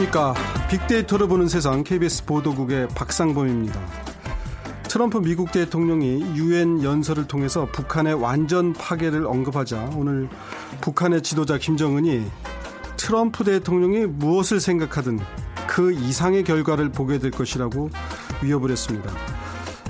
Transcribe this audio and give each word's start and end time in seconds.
안녕하십니까. 0.00 0.34
빅데이터를 0.70 1.28
보는 1.28 1.48
세상 1.48 1.84
KBS 1.84 2.24
보도국의 2.24 2.88
박상범입니다. 2.88 3.80
트럼프 4.84 5.18
미국 5.18 5.52
대통령이 5.52 6.36
유엔 6.36 6.82
연설을 6.82 7.28
통해서 7.28 7.66
북한의 7.70 8.14
완전 8.14 8.72
파괴를 8.72 9.26
언급하자 9.26 9.90
오늘 9.96 10.28
북한의 10.80 11.22
지도자 11.22 11.58
김정은이 11.58 12.24
트럼프 12.96 13.44
대통령이 13.44 14.06
무엇을 14.06 14.60
생각하든 14.60 15.20
그 15.68 15.92
이상의 15.92 16.44
결과를 16.44 16.90
보게 16.90 17.18
될 17.18 17.30
것이라고 17.30 17.90
위협을 18.42 18.70
했습니다. 18.70 19.10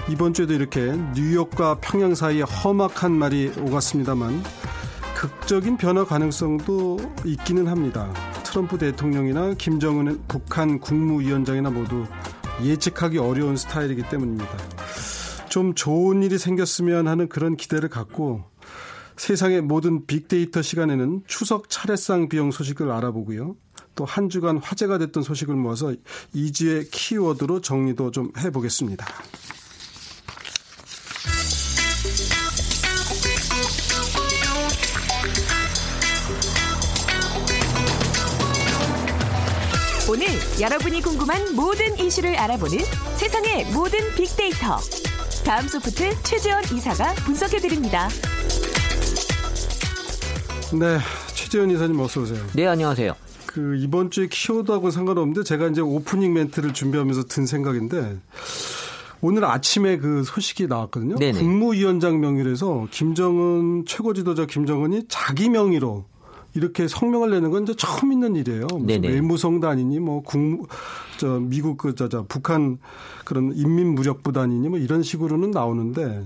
이번 0.08 0.34
주에도 0.34 0.54
이렇게 0.54 0.92
뉴욕과 1.14 1.78
평양 1.80 2.14
사이에 2.14 2.42
험악한 2.42 3.12
말이 3.12 3.52
오갔습니다만 3.60 4.42
극적인 5.14 5.76
변화 5.76 6.04
가능성도 6.04 6.98
있기는 7.24 7.68
합니다. 7.68 8.12
트럼프 8.50 8.78
대통령이나 8.78 9.54
김정은 9.54 10.22
북한 10.26 10.80
국무위원장이나 10.80 11.70
모두 11.70 12.04
예측하기 12.60 13.18
어려운 13.18 13.56
스타일이기 13.56 14.02
때문입니다. 14.08 14.50
좀 15.48 15.74
좋은 15.74 16.24
일이 16.24 16.36
생겼으면 16.36 17.06
하는 17.06 17.28
그런 17.28 17.56
기대를 17.56 17.88
갖고 17.88 18.42
세상의 19.16 19.60
모든 19.60 20.04
빅데이터 20.04 20.62
시간에는 20.62 21.22
추석 21.28 21.70
차례상 21.70 22.28
비용 22.28 22.50
소식을 22.50 22.90
알아보고요. 22.90 23.54
또 23.94 24.04
한 24.04 24.28
주간 24.28 24.58
화제가 24.58 24.98
됐던 24.98 25.22
소식을 25.22 25.54
모아서 25.54 25.94
이주의 26.32 26.88
키워드로 26.90 27.60
정리도 27.60 28.10
좀 28.10 28.32
해보겠습니다. 28.36 29.06
여러분이 40.60 41.00
궁금한 41.00 41.56
모든 41.56 41.98
이슈를 41.98 42.36
알아보는 42.36 42.78
세상의 43.16 43.72
모든 43.72 43.98
빅데이터. 44.14 44.76
다음 45.42 45.66
소프트 45.66 46.22
최재원 46.22 46.62
이사가 46.64 47.14
분석해드립니다. 47.24 48.08
네, 50.78 50.98
최재원 51.34 51.70
이사님 51.70 51.98
어서 51.98 52.20
오세요. 52.20 52.44
네, 52.54 52.66
안녕하세요. 52.66 53.14
그 53.46 53.76
이번 53.78 54.10
주에 54.10 54.28
키워드하고 54.28 54.90
상관없는데 54.90 55.44
제가 55.44 55.68
이제 55.68 55.80
오프닝 55.80 56.34
멘트를 56.34 56.74
준비하면서 56.74 57.24
든 57.24 57.46
생각인데 57.46 58.18
오늘 59.22 59.46
아침에 59.46 59.96
그 59.96 60.24
소식이 60.24 60.66
나왔거든요. 60.66 61.16
네네. 61.16 61.38
국무위원장 61.38 62.20
명의로 62.20 62.50
해서 62.50 62.86
김정은 62.90 63.84
최고 63.86 64.12
지도자 64.12 64.44
김정은이 64.44 65.04
자기 65.08 65.48
명의로 65.48 66.04
이렇게 66.54 66.88
성명을 66.88 67.30
내는 67.30 67.50
건 67.50 67.62
이제 67.62 67.74
처음 67.76 68.12
있는 68.12 68.34
일이에요. 68.36 68.66
외무성도 69.08 69.68
아니니 69.68 70.00
뭐 70.00 70.22
국무 70.22 70.66
저 71.18 71.38
미국 71.40 71.76
그 71.78 71.94
저 71.94 72.08
저 72.08 72.24
북한 72.28 72.78
그런 73.24 73.52
인민무력부단이니 73.54 74.68
뭐 74.68 74.78
이런 74.78 75.02
식으로는 75.02 75.52
나오는데 75.52 76.24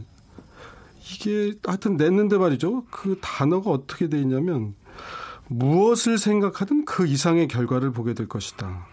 이게 1.13 1.53
하여튼 1.67 1.97
냈는데 1.97 2.39
말이죠. 2.39 2.85
그 2.91 3.19
단어가 3.21 3.71
어떻게 3.71 4.09
돼 4.09 4.19
있냐면 4.21 4.75
무엇을 5.49 6.17
생각하든 6.17 6.87
그 6.87 7.07
이상의 7.07 7.49
결과를 7.49 7.93
보게 7.93 8.15
될 8.15 8.27
것이다. 8.27 8.87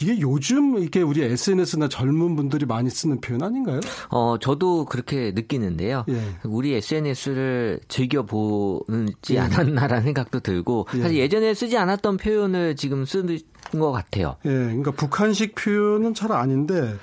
이게 0.00 0.20
요즘 0.20 0.78
이게 0.78 1.02
우리 1.02 1.22
SNS나 1.22 1.88
젊은 1.88 2.36
분들이 2.36 2.66
많이 2.66 2.90
쓰는 2.90 3.20
표현 3.20 3.42
아닌가요? 3.42 3.80
어, 4.10 4.36
저도 4.40 4.84
그렇게 4.84 5.32
느끼는데요. 5.34 6.04
예. 6.08 6.20
우리 6.44 6.74
SNS를 6.74 7.80
즐겨 7.88 8.24
보지 8.24 9.34
예. 9.34 9.38
않았나라는 9.38 10.04
생각도 10.04 10.40
들고 10.40 10.86
예. 10.94 11.02
사실 11.02 11.18
예전에 11.18 11.54
쓰지 11.54 11.76
않았던 11.76 12.16
표현을 12.18 12.76
지금 12.76 13.04
쓰는 13.04 13.38
것 13.72 13.92
같아요. 13.92 14.36
예. 14.44 14.50
그러니까 14.50 14.92
북한식 14.92 15.54
표현은 15.54 16.14
잘 16.14 16.32
아닌데 16.32 16.94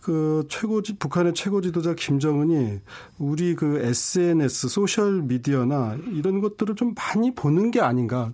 그 0.00 0.46
최고 0.48 0.82
지 0.82 0.96
북한의 0.96 1.34
최고 1.34 1.60
지도자 1.60 1.94
김정은이 1.94 2.80
우리 3.18 3.54
그 3.54 3.80
SNS 3.80 4.68
소셜 4.68 5.22
미디어나 5.22 5.98
이런 6.12 6.40
것들을 6.40 6.74
좀 6.74 6.94
많이 6.94 7.34
보는 7.34 7.70
게 7.70 7.80
아닌가. 7.80 8.32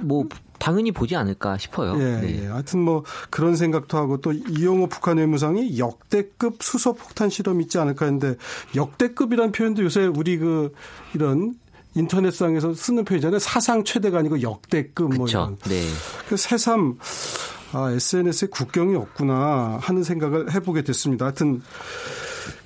뭐 0.00 0.26
당연히 0.58 0.92
보지 0.92 1.16
않을까 1.16 1.58
싶어요. 1.58 1.94
예, 2.00 2.20
네. 2.20 2.42
예. 2.44 2.46
하여튼 2.46 2.80
뭐 2.80 3.04
그런 3.30 3.56
생각도 3.56 3.98
하고 3.98 4.20
또 4.20 4.32
이용호 4.32 4.88
북한 4.88 5.18
외무상이 5.18 5.78
역대급 5.78 6.62
수소 6.62 6.94
폭탄 6.94 7.28
실험 7.28 7.60
있지 7.60 7.78
않을까 7.78 8.06
했는데 8.06 8.36
역대급이라는 8.74 9.52
표현도 9.52 9.84
요새 9.84 10.06
우리 10.06 10.38
그 10.38 10.72
이런 11.14 11.54
인터넷상에서 11.94 12.74
쓰는 12.74 13.04
표현이잖아요. 13.04 13.38
사상 13.38 13.84
최대가 13.84 14.18
아니고 14.18 14.42
역대급 14.42 15.10
그쵸. 15.10 15.18
뭐 15.18 15.28
이런. 15.28 15.58
네. 15.68 15.82
그 16.28 16.36
새삼 16.36 16.98
아, 17.72 17.90
SNS에 17.90 18.48
국경이 18.48 18.94
없구나 18.94 19.78
하는 19.80 20.04
생각을 20.04 20.54
해보게 20.54 20.82
됐습니다. 20.82 21.26
하여튼 21.26 21.60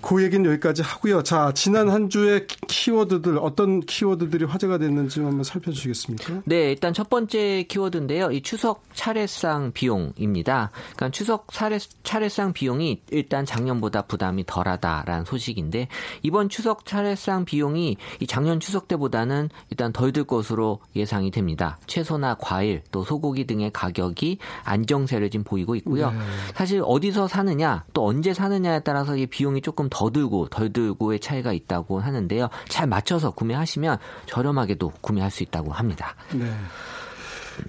그 0.08 0.22
얘기는 0.22 0.50
여기까지 0.50 0.80
하고요. 0.80 1.22
자, 1.22 1.52
지난 1.54 1.91
한 1.91 2.08
주의 2.08 2.46
키워드들 2.46 3.36
어떤 3.36 3.80
키워드들이 3.80 4.46
화제가 4.46 4.78
됐는지 4.78 5.20
한번 5.20 5.44
살펴주시겠습니까? 5.44 6.44
네, 6.46 6.70
일단 6.70 6.94
첫 6.94 7.10
번째 7.10 7.66
키워드인데요. 7.69 8.30
이 8.30 8.41
추석 8.41 8.84
차례상 8.94 9.72
비용입니다. 9.72 10.70
그러니까 10.96 11.10
추석 11.10 11.52
차례, 11.52 11.78
차례상 12.04 12.54
비용이 12.54 13.02
일단 13.10 13.44
작년보다 13.44 14.00
부담이 14.00 14.44
덜하다라는 14.46 15.26
소식인데 15.26 15.88
이번 16.22 16.48
추석 16.48 16.86
차례상 16.86 17.44
비용이 17.44 17.98
이 18.20 18.26
작년 18.26 18.60
추석 18.60 18.88
때보다는 18.88 19.50
일단 19.69 19.92
덜 19.92 20.08
들 20.12 20.25
것으로 20.25 20.80
예상이 20.96 21.30
됩니다. 21.30 21.78
채소나 21.86 22.36
과일 22.40 22.82
또 22.92 23.04
소고기 23.04 23.46
등의 23.46 23.72
가격이 23.75 24.38
안정세를 24.64 25.28
지금 25.28 25.44
보이고 25.44 25.75
있고요. 25.75 26.12
네. 26.12 26.19
사실 26.54 26.80
어디서 26.82 27.28
사느냐 27.28 27.84
또 27.92 28.06
언제 28.06 28.32
사느냐에 28.32 28.80
따라서 28.80 29.14
이 29.14 29.26
비용이 29.26 29.60
조금 29.60 29.90
더 29.90 29.97
들고 30.10 30.48
덜 30.48 30.72
들고의 30.72 31.20
차이가 31.20 31.53
있다고 31.53 32.00
하는데요. 32.00 32.48
잘 32.69 32.86
맞춰서 32.86 33.31
구매하시면 33.31 33.98
저렴하게도 34.26 34.92
구매할 35.00 35.31
수 35.31 35.42
있다고 35.42 35.72
합니다. 35.72 36.14
네. 36.32 36.50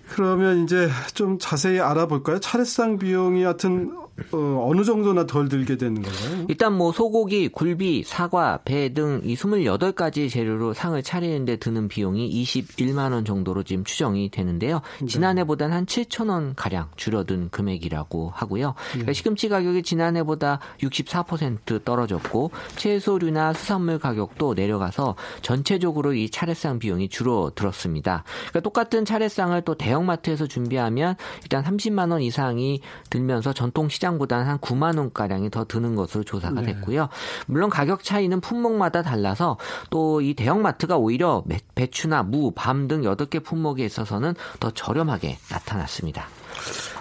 그러면 0.09 0.63
이제 0.63 0.89
좀 1.13 1.39
자세히 1.39 1.79
알아볼까요? 1.79 2.39
차례상 2.39 2.99
비용이 2.99 3.43
하여튼 3.43 3.91
어, 4.31 4.67
어느 4.69 4.83
정도나 4.83 5.25
덜 5.25 5.49
들게 5.49 5.77
되는 5.77 6.01
건가요? 6.01 6.45
일단 6.49 6.73
뭐 6.73 6.91
소고기, 6.91 7.49
굴비, 7.49 8.03
사과, 8.05 8.59
배 8.65 8.89
등 8.93 9.21
이 9.23 9.35
28가지 9.35 10.29
재료로 10.29 10.73
상을 10.73 11.01
차리는데 11.01 11.57
드는 11.57 11.87
비용이 11.87 12.29
21만 12.43 13.11
원 13.11 13.25
정도로 13.25 13.63
지금 13.63 13.83
추정이 13.83 14.29
되는데요. 14.29 14.81
네. 14.99 15.07
지난해보다는 15.07 15.75
한 15.75 15.85
7천 15.85 16.29
원 16.29 16.55
가량 16.55 16.89
줄어든 16.95 17.49
금액이라고 17.49 18.31
하고요. 18.33 18.73
그러니까 18.91 19.13
시금치 19.13 19.49
가격이 19.49 19.83
지난해보다 19.83 20.59
64% 20.81 21.83
떨어졌고 21.85 22.51
채소류나 22.75 23.53
수산물 23.53 23.99
가격도 23.99 24.53
내려가서 24.53 25.15
전체적으로 25.41 26.13
이 26.13 26.29
차례상 26.29 26.79
비용이 26.79 27.09
줄어들었습니다. 27.09 28.23
그러니까 28.49 28.59
똑같은 28.61 29.05
차례상을 29.05 29.61
또 29.63 29.75
대형마트에서 29.75 30.47
준비하면 30.47 31.15
일단 31.43 31.63
30만 31.63 32.11
원 32.11 32.21
이상이 32.21 32.81
들면서 33.09 33.53
전통시장 33.53 34.08
시장보다는 34.09 34.45
한 34.45 34.57
9만 34.59 34.97
원가량이 34.97 35.49
더 35.51 35.65
드는 35.65 35.95
것으로 35.95 36.23
조사가 36.23 36.61
네. 36.61 36.73
됐고요. 36.73 37.03
네. 37.03 37.07
물론 37.47 37.69
가격 37.69 38.03
차이는 38.03 38.41
품목마다 38.41 39.01
달라서 39.03 39.57
또 39.89 40.19
이 40.19 40.33
대형마트가 40.33 40.97
오히려 40.97 41.43
배추나 41.75 42.23
무, 42.23 42.51
밤 42.51 42.87
등 42.89 43.01
8개 43.03 43.43
품목에 43.43 43.85
있어서는 43.85 44.33
더 44.59 44.71
저렴하게 44.71 45.37
나타났습니다. 45.51 46.27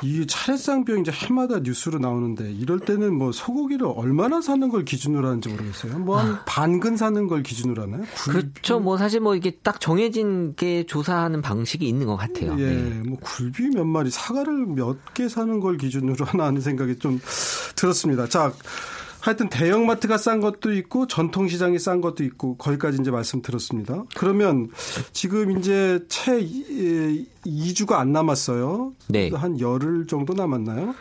이 0.02 0.26
차례상 0.26 0.84
비용 0.84 1.00
이제 1.00 1.10
해마다 1.10 1.58
뉴스로 1.58 1.98
나오는데 1.98 2.52
이럴 2.52 2.78
때는 2.80 3.14
뭐 3.14 3.32
소고기를 3.32 3.86
얼마나 3.96 4.40
사는 4.40 4.68
걸 4.68 4.84
기준으로 4.84 5.26
하는지 5.26 5.48
모르겠어요. 5.48 5.98
뭐한 5.98 6.32
아. 6.34 6.42
반근 6.46 6.96
사는 6.96 7.26
걸 7.26 7.42
기준으로 7.42 7.82
하나요? 7.82 8.02
그렇죠. 8.24 8.78
뭐 8.78 8.96
사실 8.96 9.20
뭐 9.20 9.34
이게 9.34 9.50
딱 9.62 9.80
정해진 9.80 10.54
게 10.54 10.84
조사하는 10.86 11.42
방식이 11.42 11.88
있는 11.88 12.06
것 12.06 12.16
같아요. 12.16 12.56
예, 12.58 12.66
네. 12.66 13.02
뭐 13.08 13.18
굴비 13.20 13.70
몇 13.70 13.84
마리, 13.84 14.10
사과를 14.10 14.66
몇 14.66 14.98
개 15.14 15.28
사는 15.28 15.58
걸 15.60 15.78
기준으로 15.78 16.24
하나 16.24 16.44
하는 16.46 16.60
생각이 16.60 16.98
좀 16.98 17.20
들었습니다. 17.74 18.28
자. 18.28 18.52
하여튼 19.28 19.50
대형마트가 19.50 20.16
싼 20.16 20.40
것도 20.40 20.72
있고 20.72 21.06
전통시장이 21.06 21.78
싼 21.78 22.00
것도 22.00 22.24
있고 22.24 22.56
거기까지 22.56 22.96
이제 22.98 23.10
말씀 23.10 23.42
들었습니다. 23.42 24.04
그러면 24.16 24.70
지금 25.12 25.58
이제 25.58 26.00
채 26.08 26.40
2주가 27.44 27.98
안 27.98 28.12
남았어요. 28.14 28.94
네. 29.08 29.28
한 29.34 29.60
열흘 29.60 30.06
정도 30.06 30.32
남았나요? 30.32 30.94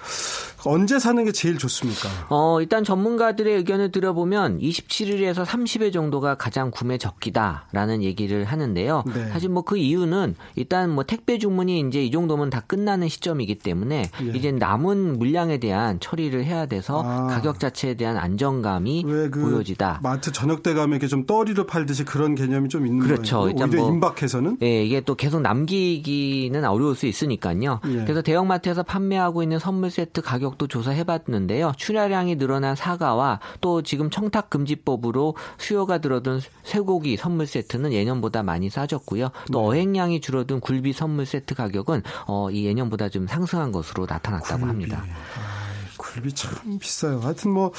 언제 0.66 0.98
사는 0.98 1.24
게 1.24 1.32
제일 1.32 1.58
좋습니까? 1.60 2.10
어, 2.30 2.60
일단 2.62 2.84
전문가들의 2.84 3.56
의견을 3.58 3.92
들어보면 3.92 4.60
27일에서 4.60 5.46
30일 5.46 5.94
정도가 5.94 6.36
가장 6.36 6.72
구매 6.72 6.98
적기다라는 6.98 8.02
얘기를 8.04 8.44
하는데요. 8.44 9.04
네. 9.14 9.30
사실 9.30 9.50
뭐 9.50 9.68
그 9.68 9.76
이유는 9.78 10.36
일단 10.56 10.90
뭐 10.90 11.04
택배 11.04 11.38
주문이 11.38 11.82
이제 11.82 12.02
이 12.02 12.10
정도면 12.10 12.50
다 12.50 12.62
끝나는 12.62 13.10
시점이기 13.10 13.56
때문에 13.56 14.10
예. 14.24 14.32
이제 14.34 14.50
남은 14.54 15.20
물량에 15.20 15.58
대한 15.58 16.00
처리를 16.00 16.46
해야 16.46 16.68
돼서 16.68 17.04
아. 17.06 17.28
가격 17.28 17.60
자체에 17.60 17.96
대한 17.96 18.16
안정감이 18.16 19.04
그 19.04 19.30
보여지다. 19.30 20.00
마트 20.02 20.32
저녁 20.32 20.64
때 20.64 20.74
가면 20.74 20.92
이렇게 20.92 21.08
좀 21.08 21.26
떠리로 21.26 21.66
팔듯이 21.68 22.06
그런 22.06 22.34
개념이 22.34 22.70
좀 22.70 22.88
있는 22.88 23.06
그렇죠. 23.06 23.40
거예요. 23.40 23.56
오히려 23.58 23.68
뭐, 23.68 23.92
임박해서는. 23.92 24.60
예, 24.62 24.86
이게 24.86 25.02
또 25.02 25.16
계속 25.16 25.42
남기기는 25.42 26.64
어려울 26.64 26.96
수 26.96 27.06
있으니까요. 27.08 27.82
예. 27.88 28.04
그래서 28.04 28.22
대형마트에서 28.22 28.84
판매하고 28.84 29.44
있는 29.44 29.60
선물 29.60 29.92
세트 29.92 30.22
가격 30.22 30.47
도 30.58 30.68
조사해봤는데요. 30.68 31.74
출하량이 31.78 32.38
늘어난 32.38 32.76
사과와 32.76 33.40
또 33.62 33.82
지금 33.82 34.10
청탁금지법으로 34.10 35.36
수요가 35.58 35.98
들어든 35.98 36.40
쇠고기 36.64 37.18
선물 37.18 37.48
세트는 37.48 37.92
예년보다 37.94 38.44
많이 38.44 38.70
싸졌고요. 38.70 39.30
또 39.52 39.60
네. 39.62 39.68
어획량이 39.68 40.22
줄어든 40.22 40.60
굴비 40.60 40.94
선물 40.94 41.26
세트 41.26 41.54
가격은 41.56 42.04
어, 42.28 42.50
이 42.52 42.66
예년보다 42.66 43.10
좀 43.10 43.28
상승한 43.28 43.72
것으로 43.72 44.06
나타났다고 44.10 44.60
굴비. 44.62 44.68
합니다. 44.68 45.04
아, 45.06 45.98
굴비 45.98 46.34
참 46.34 46.80
비싸요. 46.80 47.20
하여튼 47.20 47.52
뭐 47.52 47.72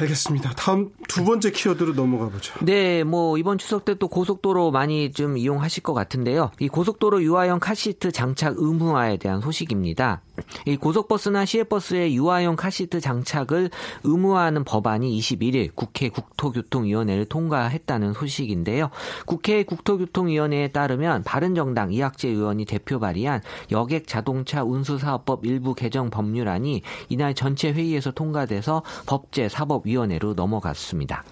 알겠습니다. 0.00 0.52
다음 0.56 0.90
두 1.08 1.24
번째 1.24 1.50
키워드로 1.50 1.92
넘어가 1.94 2.28
보죠. 2.30 2.54
네, 2.64 3.04
뭐 3.04 3.36
이번 3.36 3.58
추석 3.58 3.84
때 3.84 3.94
또 3.94 4.08
고속도로 4.08 4.70
많이 4.70 5.12
좀 5.12 5.36
이용하실 5.36 5.82
것 5.82 5.92
같은데요. 5.92 6.52
이 6.58 6.68
고속도로 6.68 7.22
유아용 7.22 7.58
카시트 7.60 8.12
장착 8.12 8.54
의무화에 8.56 9.18
대한 9.18 9.40
소식입니다. 9.42 10.22
이 10.66 10.76
고속버스나 10.76 11.44
시외버스의 11.44 12.16
유아용 12.16 12.56
카시트 12.56 13.00
장착을 13.00 13.70
의무화하는 14.04 14.64
법안이 14.64 15.18
21일 15.18 15.74
국회 15.74 16.08
국토교통위원회를 16.08 17.26
통과했다는 17.26 18.12
소식인데요. 18.12 18.90
국회 19.26 19.62
국토교통위원회에 19.62 20.68
따르면 20.68 21.22
바른정당 21.24 21.92
이학재 21.92 22.28
의원이 22.28 22.64
대표 22.64 22.98
발의한 22.98 23.40
여객 23.70 24.06
자동차 24.06 24.62
운수사업법 24.64 25.44
일부 25.46 25.74
개정 25.74 26.10
법률안이 26.10 26.82
이날 27.08 27.34
전체 27.34 27.72
회의에서 27.72 28.10
통과돼서 28.10 28.82
법제 29.06 29.48
사법위원회로 29.48 30.34
넘어갔습니다. 30.34 31.24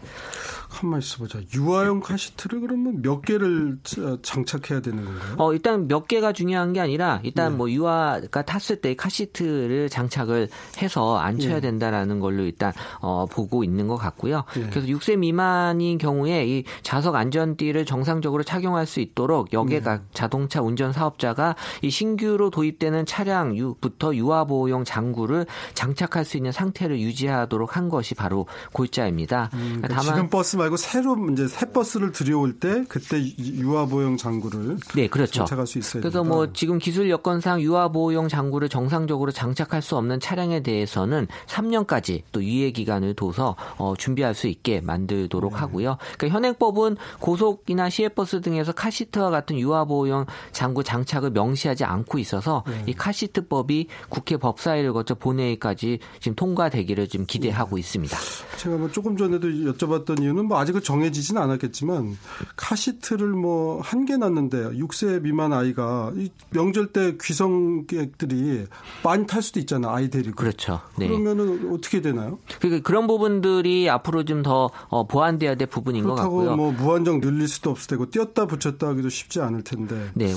한번 0.68 1.00
있어보자. 1.00 1.40
유아용 1.54 2.00
카시트를 2.00 2.60
그러면 2.60 3.02
몇 3.02 3.22
개를 3.22 3.78
장착해야 4.22 4.80
되는 4.80 5.04
건가요? 5.04 5.34
어, 5.38 5.52
일단 5.52 5.88
몇 5.88 6.06
개가 6.06 6.32
중요한 6.32 6.72
게 6.72 6.80
아니라 6.80 7.20
일단 7.22 7.52
네. 7.52 7.56
뭐 7.56 7.70
유아가 7.70 8.42
탔을 8.42 8.80
때 8.80 8.94
카시트를 8.94 9.88
장착을 9.88 10.48
해서 10.80 11.16
앉혀야 11.16 11.56
네. 11.56 11.60
된다라는 11.60 12.20
걸로 12.20 12.44
일단 12.44 12.72
어, 13.00 13.26
보고 13.26 13.64
있는 13.64 13.88
것 13.88 13.96
같고요. 13.96 14.44
네. 14.54 14.68
그래서 14.70 14.86
6세 14.86 15.18
미만인 15.18 15.98
경우에 15.98 16.46
이 16.46 16.64
좌석 16.82 17.14
안전띠를 17.14 17.86
정상적으로 17.86 18.42
착용할 18.42 18.86
수 18.86 19.00
있도록 19.00 19.52
여객 19.52 19.84
자동차 20.12 20.60
운전 20.60 20.92
사업자가 20.92 21.56
이 21.82 21.90
신규로 21.90 22.50
도입되는 22.50 23.06
차량부터 23.06 24.14
유아 24.14 24.44
보호용 24.44 24.84
장구를 24.84 25.46
장착할 25.74 26.24
수 26.24 26.36
있는 26.36 26.52
상태를 26.52 27.00
유지하도록 27.00 27.76
한 27.76 27.88
것이 27.88 28.14
바로 28.14 28.46
골자입니다. 28.72 29.50
음, 29.54 29.78
그러니까 29.78 29.88
다만 29.88 30.04
지금 30.04 30.28
버스 30.28 30.57
말고 30.58 30.76
새로 30.76 31.16
이제 31.30 31.48
새 31.48 31.70
버스를 31.72 32.12
들여올 32.12 32.58
때 32.60 32.84
그때 32.88 33.18
유아 33.38 33.86
보호용 33.86 34.16
장구를 34.16 34.78
네 34.94 35.08
그렇죠. 35.08 35.32
장착할 35.32 35.66
수 35.66 35.78
있어요. 35.78 36.02
그래서. 36.02 36.24
뭐 36.24 36.52
지금 36.52 36.78
기술 36.78 37.08
여건상 37.08 37.60
유아 37.62 37.88
보호용 37.88 38.28
장구를 38.28 38.68
정상적으로 38.68 39.30
장착할 39.30 39.80
수 39.80 39.96
없는 39.96 40.20
차량에 40.20 40.62
대해서는 40.62 41.26
3년까지 41.46 42.22
또 42.32 42.42
유예 42.42 42.72
기간을 42.72 43.14
둬서 43.14 43.56
어, 43.78 43.94
준비할 43.96 44.34
수 44.34 44.48
있게 44.48 44.80
만들도록 44.80 45.52
네. 45.52 45.58
하고요. 45.58 45.96
그러니까 46.18 46.36
현행법은 46.36 46.96
고속이나 47.20 47.88
시외버스 47.88 48.40
등에서 48.40 48.72
카시트와 48.72 49.30
같은 49.30 49.58
유아 49.58 49.84
보호용 49.84 50.26
장구 50.52 50.84
장착을 50.84 51.30
명시하지 51.30 51.84
않고 51.84 52.18
있어서 52.18 52.64
네. 52.66 52.84
이 52.86 52.92
카시트법이 52.92 53.86
국회 54.08 54.36
법사위를 54.36 54.92
거쳐 54.92 55.14
본회의까지 55.14 56.00
지금 56.20 56.34
통과되기를 56.34 57.08
지금 57.08 57.26
기대하고 57.26 57.76
네. 57.76 57.80
있습니다. 57.80 58.16
제가 58.58 58.76
뭐 58.76 58.90
조금 58.90 59.16
전에도 59.16 59.48
여쭤봤던 59.48 60.22
이유는 60.22 60.47
뭐 60.48 60.58
아직은 60.58 60.82
정해지지는 60.82 61.40
않았겠지만 61.40 62.16
카시트를 62.56 63.28
뭐 63.28 63.80
한개 63.80 64.16
놨는데 64.16 64.70
6세 64.78 65.22
미만 65.22 65.52
아이가 65.52 66.12
명절 66.50 66.88
때 66.92 67.16
귀성객들이 67.22 68.66
많이 69.04 69.26
탈 69.26 69.42
수도 69.42 69.60
있잖아 69.60 69.94
아이 69.94 70.08
데리고. 70.10 70.36
그렇죠. 70.36 70.80
네. 70.96 71.06
그러면은 71.06 71.72
어떻게 71.72 72.00
되나요? 72.00 72.38
그러니까 72.60 72.86
그런 72.86 73.06
부분들이 73.06 73.88
앞으로 73.88 74.24
좀더 74.24 74.70
어, 74.88 75.06
보완돼야 75.06 75.54
될 75.54 75.68
부분인 75.68 76.04
것 76.04 76.14
같고요. 76.14 76.40
그렇다고 76.40 76.56
뭐 76.56 76.72
무한정 76.72 77.20
늘릴 77.20 77.46
수도 77.46 77.70
없을 77.70 77.88
테고 77.88 78.10
띄었다 78.10 78.46
붙였다 78.46 78.88
하기도 78.88 79.08
쉽지 79.08 79.40
않을 79.40 79.62
텐데. 79.62 80.10
네. 80.14 80.32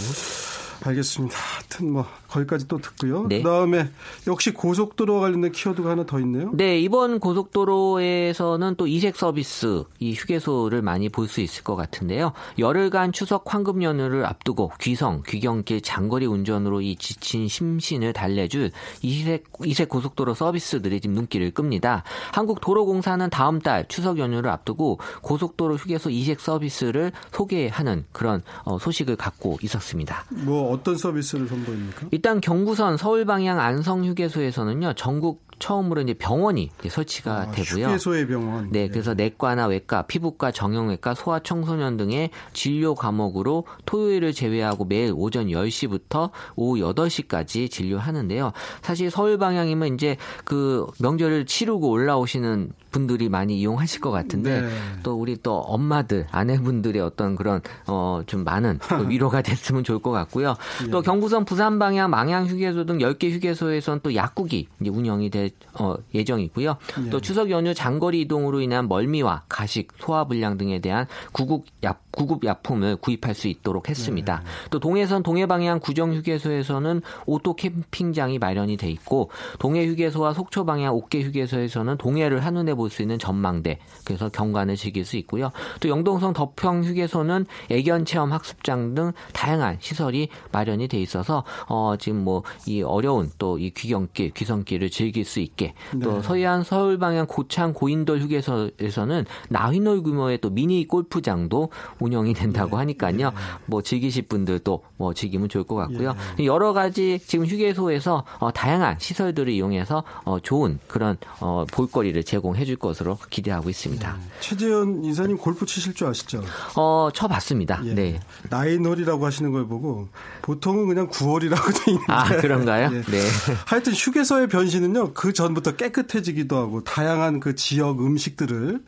알겠습니다. 0.83 1.37
하여튼 1.37 1.93
뭐 1.93 2.05
거기까지 2.31 2.67
또 2.67 2.77
듣고요. 2.77 3.27
네. 3.27 3.41
그다음에 3.41 3.89
역시 4.27 4.51
고속도로 4.53 5.19
관련된 5.19 5.51
키워드가 5.51 5.89
하나 5.89 6.05
더 6.05 6.19
있네요. 6.19 6.51
네, 6.53 6.79
이번 6.79 7.19
고속도로에서는 7.19 8.75
또 8.75 8.87
이색 8.87 9.15
서비스 9.15 9.83
이 9.99 10.13
휴게소를 10.13 10.81
많이 10.81 11.09
볼 11.09 11.31
수 11.31 11.39
있을 11.39 11.63
것 11.63 11.75
같은데요. 11.77 12.33
열흘간 12.59 13.13
추석 13.13 13.45
황금 13.53 13.81
연휴를 13.83 14.25
앞두고 14.25 14.71
귀성, 14.81 15.23
귀경길 15.25 15.81
장거리 15.81 16.25
운전으로 16.25 16.81
이 16.81 16.97
지친 16.97 17.47
심신을 17.47 18.11
달래줄 18.11 18.71
이색 19.01 19.45
이색 19.63 19.87
고속도로 19.87 20.33
서비스들이 20.33 20.99
지금 20.99 21.15
눈길을 21.15 21.51
끕니다. 21.51 22.03
한국도로공사는 22.33 23.29
다음 23.29 23.59
달 23.59 23.87
추석 23.87 24.17
연휴를 24.19 24.49
앞두고 24.49 24.99
고속도로 25.21 25.75
휴게소 25.77 26.09
이색 26.09 26.41
서비스를 26.41 27.13
소개하는 27.31 28.05
그런 28.11 28.43
어, 28.65 28.77
소식을 28.77 29.15
갖고 29.15 29.57
있었습니다. 29.61 30.25
뭐 30.29 30.71
어떤 30.73 30.97
서비스를 30.97 31.47
선보입니까? 31.47 32.07
일단 32.21 32.39
경부선 32.39 32.97
서울 32.97 33.25
방향 33.25 33.59
안성 33.59 34.05
휴게소에서는요 34.05 34.93
전국 34.93 35.41
처음으로 35.61 36.01
이제 36.01 36.13
병원이 36.13 36.69
이제 36.79 36.89
설치가 36.89 37.41
아, 37.41 37.51
되고요. 37.51 37.87
휴게소의 37.87 38.27
병원. 38.27 38.71
네, 38.71 38.87
그래서 38.87 39.13
내과나 39.13 39.67
외과, 39.67 40.01
피부과, 40.01 40.51
정형외과, 40.51 41.13
소아 41.13 41.39
청소년 41.39 41.97
등의 41.97 42.31
진료 42.53 42.95
과목으로 42.95 43.65
토요일을 43.85 44.33
제외하고 44.33 44.85
매일 44.85 45.13
오전 45.15 45.47
10시부터 45.47 46.31
오후 46.55 46.79
8시까지 46.79 47.69
진료하는데요. 47.69 48.51
사실 48.81 49.11
서울 49.11 49.37
방향이면 49.37 49.93
이제 49.93 50.17
그 50.43 50.87
명절을 50.99 51.45
치르고 51.45 51.89
올라오시는 51.89 52.71
분들이 52.91 53.29
많이 53.29 53.57
이용하실 53.59 54.01
것 54.01 54.11
같은데 54.11 54.61
네. 54.61 54.69
또 55.03 55.13
우리 55.13 55.37
또 55.41 55.59
엄마들 55.59 56.27
아내분들의 56.31 57.01
어떤 57.01 57.35
그런 57.35 57.61
어 57.87 58.21
좀 58.31 58.43
많은 58.43 58.79
위로가 59.09 59.41
됐으면 59.41 59.83
좋을 59.83 59.99
것 59.99 60.11
같고요. 60.11 60.55
예. 60.85 60.89
또 60.89 61.01
경부선 61.01 61.45
부산 61.45 61.79
방향 61.79 62.09
망양 62.09 62.47
휴게소 62.47 62.85
등 62.85 62.99
10개 62.99 63.31
휴게소에선 63.31 63.99
또 64.03 64.15
약국이 64.15 64.67
운영이 64.81 65.29
될 65.29 65.50
어, 65.73 65.95
예정이고요. 66.13 66.77
예. 67.05 67.09
또 67.09 67.19
추석 67.21 67.49
연휴 67.49 67.73
장거리 67.73 68.21
이동으로 68.21 68.61
인한 68.61 68.87
멀미와 68.87 69.43
과식, 69.47 69.89
소화 69.99 70.25
불량 70.25 70.57
등에 70.57 70.79
대한 70.79 71.07
구급 71.31 71.65
약 71.83 72.03
구급 72.11 72.43
약품을 72.45 72.97
구입할 72.97 73.33
수 73.35 73.47
있도록 73.47 73.89
했습니다. 73.89 74.43
예. 74.43 74.69
또 74.69 74.79
동해선 74.79 75.23
동해 75.23 75.45
방향 75.45 75.79
구정 75.79 76.13
휴게소에서는 76.13 77.01
오토 77.25 77.55
캠핑장이 77.55 78.39
마련이 78.39 78.77
돼 78.77 78.89
있고 78.91 79.29
동해 79.59 79.85
휴게소와 79.87 80.33
속초 80.33 80.65
방향 80.65 80.93
옥계 80.95 81.21
휴게소에서는 81.23 81.97
동해를 81.97 82.43
한눈에 82.45 82.73
볼 82.73 82.89
수 82.91 83.01
있는 83.01 83.17
전망대 83.17 83.79
그래서 84.03 84.27
경관을 84.29 84.75
즐길 84.75 85.05
수 85.05 85.15
있고요. 85.17 85.51
또 85.79 85.87
영동성 85.87 86.33
덕평 86.33 86.83
휴게소는 86.83 87.45
애견 87.69 88.03
체험 88.05 88.33
학습장 88.33 88.95
등 88.95 89.13
다양한 89.31 89.77
시설이 89.79 90.27
마련이 90.51 90.87
돼 90.89 90.99
있어서 90.99 91.43
어 91.69 91.95
지금 91.97 92.23
뭐 92.23 92.43
이 92.67 92.81
어려운 92.81 93.29
또 93.37 93.57
이 93.57 93.69
귀경길 93.71 94.31
귀성길을 94.31 94.89
즐길 94.89 95.23
수 95.23 95.39
있게 95.39 95.73
또 96.03 96.13
네. 96.13 96.21
서해안 96.21 96.63
서울 96.63 96.97
방향 96.97 97.27
고창 97.27 97.73
고인돌 97.73 98.19
휴게소에서는 98.21 99.25
나휘놀 99.49 100.03
규모의 100.03 100.39
또 100.41 100.49
미니 100.49 100.87
골프장도 100.87 101.69
운영이 102.01 102.33
된다고 102.33 102.71
네. 102.71 102.77
하니까요. 102.77 103.29
네. 103.29 103.35
뭐 103.65 103.81
즐기실 103.81 104.23
분들도 104.23 104.83
뭐 104.97 105.13
즐기면 105.13 105.47
좋을 105.49 105.63
것 105.63 105.75
같고요. 105.75 106.15
예. 106.39 106.45
여러 106.45 106.73
가지 106.73 107.19
지금 107.25 107.45
휴게소에서 107.45 108.25
어, 108.39 108.51
다양한 108.51 108.97
시설들을 108.99 109.51
이용해서 109.53 110.03
어, 110.25 110.39
좋은 110.39 110.79
그런 110.87 111.17
어, 111.39 111.65
볼거리를 111.71 112.21
제공해 112.23 112.65
줄 112.65 112.75
것으로 112.75 113.17
기대하고 113.29 113.69
있습니다. 113.69 114.13
네. 114.13 114.19
최재현 114.39 115.05
이사님 115.05 115.37
골프 115.37 115.65
치실 115.65 115.93
줄 115.93 116.07
아시죠? 116.07 116.43
어, 116.75 117.09
쳐봤습니다. 117.13 117.81
예. 117.85 117.93
네. 117.93 118.19
나이놀이라고 118.49 119.25
하시는 119.25 119.51
걸 119.51 119.67
보고 119.67 120.07
보통은 120.41 120.87
그냥 120.87 121.09
9월이라고 121.09 121.85
돼 121.85 121.91
있는데. 121.91 122.11
아, 122.11 122.23
그런가요? 122.25 122.89
예. 122.93 123.01
네. 123.01 123.21
하여튼 123.65 123.93
휴게소의 123.93 124.47
변신은요. 124.47 125.13
그 125.13 125.33
전부터 125.33 125.75
깨끗해지기도 125.75 126.57
하고 126.57 126.83
다양한 126.83 127.39
그 127.39 127.55
지역 127.55 128.01
음식들을 128.01 128.81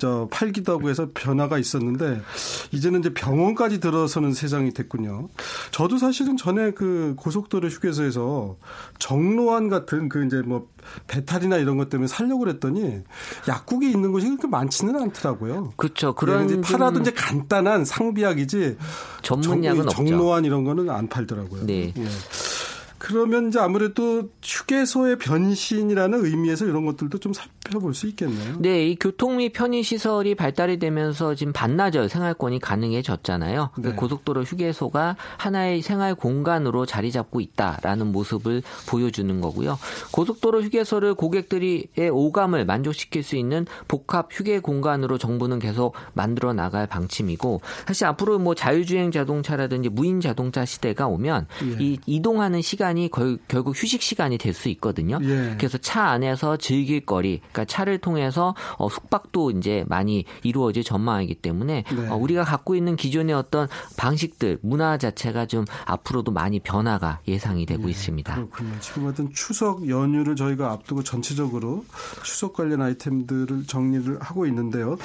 저 0.00 0.28
팔기도 0.30 0.72
하고 0.72 0.90
해서 0.90 1.08
변화가 1.14 1.58
있었는데 1.58 2.20
이제는 2.72 3.00
이제 3.00 3.12
병원까지 3.14 3.80
들어서는 3.80 4.32
세상이 4.32 4.72
됐군요. 4.72 5.28
저도 5.70 5.98
사실은 5.98 6.36
전에 6.36 6.72
그 6.72 7.14
고속도로 7.16 7.68
휴게소에서 7.68 8.56
정로환 8.98 9.68
같은 9.68 10.08
그 10.08 10.24
이제 10.24 10.42
뭐 10.42 10.68
배탈이나 11.06 11.56
이런 11.56 11.76
것 11.76 11.88
때문에 11.88 12.08
살려고 12.08 12.40
그랬더니 12.40 13.00
약국이 13.48 13.90
있는 13.90 14.12
곳이 14.12 14.26
그렇게 14.26 14.46
많지는 14.46 14.96
않더라고요. 14.96 15.72
그렇죠. 15.76 16.14
그런 16.14 16.46
이제 16.46 16.60
팔아도 16.60 17.00
이제 17.00 17.12
간단한 17.12 17.84
상비약이지 17.84 18.76
전문약은 19.22 19.76
정, 19.76 19.88
없죠. 19.88 20.04
정로환 20.04 20.44
이런 20.44 20.64
거는 20.64 20.90
안 20.90 21.08
팔더라고요. 21.08 21.66
네. 21.66 21.92
예. 21.96 22.04
그러면 22.98 23.48
이제 23.48 23.60
아무래도 23.60 24.28
휴게소의 24.42 25.18
변신이라는 25.18 26.24
의미에서 26.24 26.66
이런 26.66 26.84
것들도 26.84 27.18
좀 27.18 27.32
살펴 27.32 27.52
볼 27.78 27.92
수 27.94 28.06
있겠네요. 28.08 28.56
네, 28.60 28.86
이 28.88 28.96
교통 28.96 29.36
및 29.36 29.52
편의 29.52 29.82
시설이 29.82 30.34
발달이 30.34 30.78
되면서 30.78 31.34
지금 31.34 31.52
반나절 31.52 32.08
생활권이 32.08 32.58
가능해졌잖아요. 32.60 33.70
그 33.74 33.80
네. 33.80 33.92
고속도로 33.94 34.42
휴게소가 34.44 35.16
하나의 35.36 35.82
생활 35.82 36.14
공간으로 36.14 36.86
자리 36.86 37.12
잡고 37.12 37.40
있다라는 37.40 38.12
모습을 38.12 38.62
보여주는 38.88 39.40
거고요. 39.40 39.78
고속도로 40.12 40.62
휴게소를 40.62 41.14
고객들의 41.14 41.88
오감을 42.10 42.64
만족시킬 42.64 43.22
수 43.22 43.36
있는 43.36 43.66
복합 43.86 44.28
휴게 44.30 44.60
공간으로 44.60 45.18
정부는 45.18 45.58
계속 45.58 45.94
만들어 46.14 46.52
나갈 46.52 46.86
방침이고 46.86 47.60
사실 47.86 48.06
앞으로 48.06 48.38
뭐 48.38 48.54
자율주행 48.54 49.10
자동차라든지 49.10 49.88
무인 49.88 50.20
자동차 50.20 50.64
시대가 50.64 51.06
오면 51.06 51.46
예. 51.64 51.76
이 51.84 51.98
이동하는 52.06 52.62
시간이 52.62 53.10
걸- 53.10 53.38
결국 53.48 53.74
휴식 53.76 54.02
시간이 54.02 54.36
될 54.38 54.48
수 54.58 54.68
있거든요. 54.70 55.18
예. 55.22 55.54
그래서 55.58 55.78
차 55.78 56.04
안에서 56.08 56.56
즐길 56.56 57.04
거리, 57.06 57.40
그러니까 57.58 57.64
차를 57.64 57.98
통해서 57.98 58.54
어, 58.76 58.88
숙박도 58.88 59.50
이제 59.50 59.84
많이 59.88 60.24
이루어질 60.44 60.84
전망이기 60.84 61.36
때문에 61.36 61.84
네. 61.84 62.08
어, 62.08 62.16
우리가 62.16 62.44
갖고 62.44 62.76
있는 62.76 62.94
기존의 62.94 63.34
어떤 63.34 63.68
방식들, 63.96 64.58
문화 64.62 64.96
자체가 64.98 65.46
좀 65.46 65.64
앞으로도 65.86 66.30
많이 66.30 66.60
변화가 66.60 67.20
예상이 67.26 67.66
되고 67.66 67.84
예, 67.86 67.90
있습니다. 67.90 68.34
그렇군요. 68.34 68.72
지금 68.80 69.04
하여튼 69.04 69.32
추석 69.34 69.88
연휴를 69.88 70.36
저희가 70.36 70.70
앞두고 70.72 71.02
전체적으로 71.02 71.84
추석 72.22 72.52
관련 72.52 72.82
아이템들을 72.82 73.66
정리를 73.66 74.18
하고 74.20 74.46
있는데요. 74.46 74.96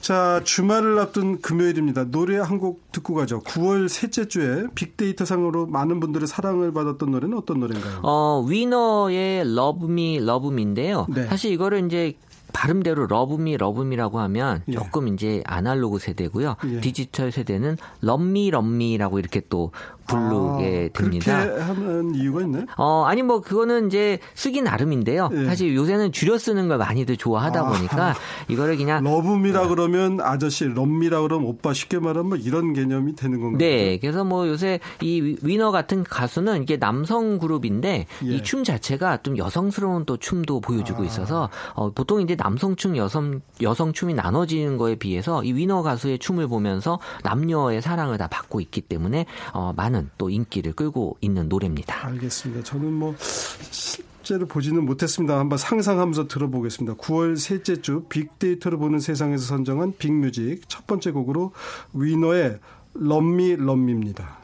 자, 0.00 0.40
주말을 0.44 0.98
앞둔 0.98 1.40
금요일입니다. 1.40 2.04
노래 2.10 2.38
한 2.38 2.58
곡 2.58 2.90
듣고 2.92 3.14
가죠. 3.14 3.40
9월 3.42 3.88
셋째 3.88 4.26
주에 4.26 4.64
빅데이터 4.74 5.24
상으로 5.24 5.66
많은 5.66 6.00
분들의 6.00 6.26
사랑을 6.26 6.72
받았던 6.72 7.10
노래는 7.10 7.36
어떤 7.36 7.60
노래인가요? 7.60 8.00
어, 8.02 8.44
위너의 8.48 9.40
Love 9.42 9.88
Me, 9.88 10.16
Love 10.16 10.48
Me인데요. 10.50 11.06
네. 11.08 11.26
사실 11.26 11.52
이거를 11.52 11.84
이제 11.86 12.14
발음대로 12.52 13.06
Love 13.06 13.41
Me 13.41 13.58
Love 13.58 13.82
Me라고 13.82 14.18
하면 14.20 14.62
예. 14.68 14.72
조금 14.72 15.06
이제 15.08 15.42
아날로그 15.46 15.98
세대고요. 15.98 16.56
예. 16.66 16.80
디지털 16.80 17.30
세대는 17.30 17.76
럼미 18.00 18.50
럼미라고 18.50 19.18
이렇게 19.18 19.42
또 19.48 19.70
부르게 20.08 20.90
아, 20.94 20.98
됩니다. 20.98 21.44
그렇게 21.44 21.60
하는 21.62 22.14
이유가 22.14 22.40
있나요? 22.42 22.64
어, 22.76 23.04
아니, 23.06 23.22
뭐, 23.22 23.40
그거는 23.40 23.86
이제 23.88 24.18
쓰기 24.34 24.62
나름인데요. 24.62 25.28
예. 25.32 25.44
사실 25.44 25.74
요새는 25.76 26.12
줄여 26.12 26.38
쓰는 26.38 26.66
걸 26.68 26.78
많이들 26.78 27.16
좋아하다 27.16 27.60
아. 27.60 27.68
보니까 27.68 28.14
이거를 28.48 28.76
그냥. 28.76 29.04
러브미라 29.04 29.68
그러면 29.68 30.20
아저씨, 30.20 30.64
럼미라 30.64 31.20
그러면 31.22 31.46
오빠 31.48 31.72
쉽게 31.72 31.98
말하면 31.98 32.28
뭐 32.30 32.38
이런 32.38 32.72
개념이 32.72 33.14
되는 33.14 33.40
건가요? 33.40 33.58
네. 33.58 33.98
그래서 33.98 34.24
뭐 34.24 34.48
요새 34.48 34.80
이 35.02 35.20
위- 35.20 35.36
위너 35.42 35.70
같은 35.70 36.02
가수는 36.04 36.62
이게 36.62 36.78
남성 36.78 37.38
그룹인데 37.38 38.06
예. 38.24 38.34
이춤 38.34 38.64
자체가 38.64 39.18
좀 39.22 39.36
여성스러운 39.36 40.04
또 40.06 40.16
춤도 40.16 40.60
보여주고 40.60 41.02
아. 41.02 41.06
있어서 41.06 41.50
어, 41.74 41.90
보통 41.90 42.20
이제 42.22 42.34
남성춤, 42.34 42.96
여성, 42.96 43.40
여성춤이 43.60 44.14
나눠지는 44.14 44.78
거에 44.78 44.94
비해서 44.94 45.44
이 45.44 45.52
위너 45.52 45.82
가수의 45.82 46.18
춤을 46.18 46.48
보면서 46.48 46.98
남녀의 47.24 47.82
사랑을 47.82 48.16
다 48.18 48.26
받고 48.28 48.60
있기 48.60 48.80
때문에 48.82 49.26
어, 49.52 49.72
많은 49.76 49.97
또 50.18 50.30
인기를 50.30 50.72
끌고 50.72 51.16
있는 51.20 51.48
노래입니다. 51.48 52.06
알겠습니다. 52.06 52.62
저는 52.62 52.92
뭐 52.92 53.14
실제로 53.18 54.46
보지는 54.46 54.84
못했습니다. 54.84 55.38
한번 55.38 55.58
상상하면서 55.58 56.28
들어보겠습니다. 56.28 56.96
9월 56.96 57.36
셋째 57.36 57.80
주 57.80 58.04
빅데이터를 58.08 58.78
보는 58.78 59.00
세상에서 59.00 59.44
선정한 59.44 59.94
빅뮤직 59.98 60.68
첫 60.68 60.86
번째 60.86 61.12
곡으로 61.12 61.52
위너의 61.94 62.58
럼미 62.94 63.56
럼미입니다. 63.56 64.38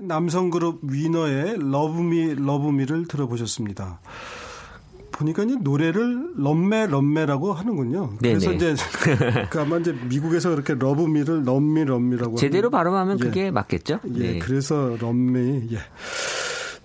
남성 0.00 0.50
그룹 0.50 0.80
위너의 0.82 1.56
Love 1.58 2.09
Me 2.09 2.34
Love 2.34 2.64
Me를 2.64 3.08
들어보셨습니다. 3.08 4.00
보니까 5.10 5.44
이제 5.44 5.56
노래를 5.60 6.34
럼메 6.36 6.86
럼메라고 6.88 7.52
하는군요. 7.52 8.16
그래서 8.18 8.50
네네. 8.50 8.72
이제 8.72 8.74
그 9.50 9.60
아마 9.60 9.78
이제 9.78 9.92
미국에서 10.08 10.50
그렇게 10.50 10.74
러브미를 10.74 11.44
럼미 11.44 11.84
럼미라고 11.84 12.36
제대로 12.36 12.70
발음하면 12.70 13.18
예. 13.20 13.24
그게 13.24 13.50
맞겠죠? 13.50 14.00
예, 14.14 14.32
네. 14.32 14.38
그래서 14.38 14.96
럼미. 15.00 15.68
예. 15.72 15.78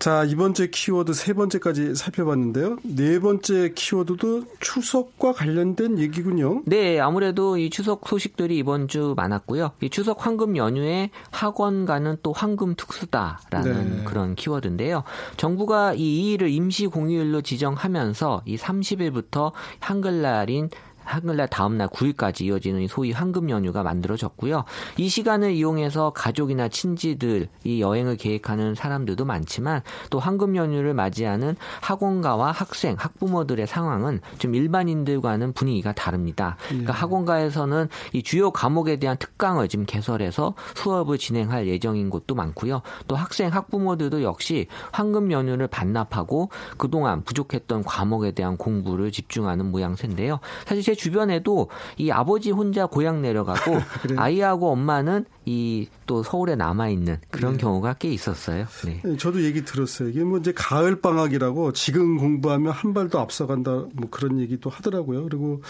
자, 0.02 0.24
이번 0.24 0.52
주 0.52 0.68
키워드 0.68 1.12
세 1.12 1.32
번째까지 1.32 1.94
살펴봤는데요. 1.94 2.78
네 2.82 3.20
번째 3.20 3.70
키워드도 3.72 4.46
추석과 4.58 5.32
관련된 5.32 6.00
얘기군요. 6.00 6.62
네, 6.66 6.98
아무래도 6.98 7.56
이 7.56 7.70
추석 7.70 8.08
소식들이 8.08 8.58
이번 8.58 8.88
주 8.88 9.14
많았고요. 9.16 9.70
이 9.80 9.90
추석 9.90 10.26
황금 10.26 10.56
연휴에 10.56 11.10
학원 11.30 11.84
가는 11.84 12.16
또 12.24 12.32
황금 12.32 12.74
특수다라는 12.74 13.98
네. 13.98 14.04
그런 14.04 14.34
키워드인데요. 14.34 15.04
정부가 15.36 15.94
이 15.94 16.36
2일을 16.36 16.50
임시 16.50 16.88
공휴일로 16.88 17.42
지정하면서 17.42 18.42
이 18.46 18.56
30일부터 18.56 19.52
한글날인 19.78 20.70
한글날 21.04 21.48
다음날 21.48 21.88
9일까지 21.88 22.42
이어지는 22.42 22.82
이 22.82 22.88
소위 22.88 23.12
황금 23.12 23.50
연휴가 23.50 23.82
만들어졌고요. 23.82 24.64
이 24.96 25.08
시간을 25.08 25.52
이용해서 25.52 26.10
가족이나 26.10 26.68
친지들 26.68 27.48
이 27.64 27.80
여행을 27.80 28.16
계획하는 28.16 28.74
사람들도 28.74 29.24
많지만 29.24 29.82
또 30.10 30.18
황금 30.18 30.56
연휴를 30.56 30.94
맞이하는 30.94 31.56
학원가와 31.80 32.52
학생, 32.52 32.96
학부모들의 32.98 33.66
상황은 33.66 34.20
좀 34.38 34.54
일반인들과는 34.54 35.52
분위기가 35.52 35.92
다릅니다. 35.92 36.56
그러니까 36.68 36.92
학원가에서는 36.92 37.88
이 38.12 38.22
주요 38.22 38.50
과목에 38.50 38.96
대한 38.96 39.16
특강을 39.16 39.68
지금 39.68 39.84
개설해서 39.86 40.54
수업을 40.74 41.18
진행할 41.18 41.66
예정인 41.66 42.10
곳도 42.10 42.34
많고요. 42.34 42.82
또 43.08 43.16
학생, 43.16 43.52
학부모들도 43.52 44.22
역시 44.22 44.66
황금 44.92 45.32
연휴를 45.32 45.66
반납하고 45.66 46.50
그동안 46.76 47.22
부족했던 47.22 47.84
과목에 47.84 48.32
대한 48.32 48.56
공부를 48.56 49.12
집중하는 49.12 49.70
모양새인데요. 49.70 50.40
사실 50.66 50.82
제 50.92 50.94
주변에도 50.94 51.68
이 51.96 52.10
아버지 52.10 52.50
혼자 52.50 52.86
고향 52.86 53.22
내려가고 53.22 53.78
아이하고 54.16 54.70
엄마는 54.70 55.24
이 55.46 55.88
또 56.04 56.22
서울에 56.22 56.56
남아 56.56 56.90
있는 56.90 57.16
그런 57.30 57.56
경우가 57.56 57.94
꽤 57.94 58.10
있었어요. 58.12 58.66
네. 58.84 59.00
예, 59.06 59.16
저도 59.16 59.42
얘기 59.44 59.64
들었어요. 59.64 60.10
이게 60.10 60.22
뭐 60.24 60.38
이제 60.38 60.52
가을 60.54 61.00
방학이라고 61.00 61.72
지금 61.72 62.18
공부하면 62.18 62.70
한 62.72 62.92
발도 62.92 63.18
앞서간다 63.18 63.70
뭐 63.94 64.10
그런 64.10 64.38
얘기도 64.38 64.68
하더라고요. 64.68 65.22
그리고 65.24 65.62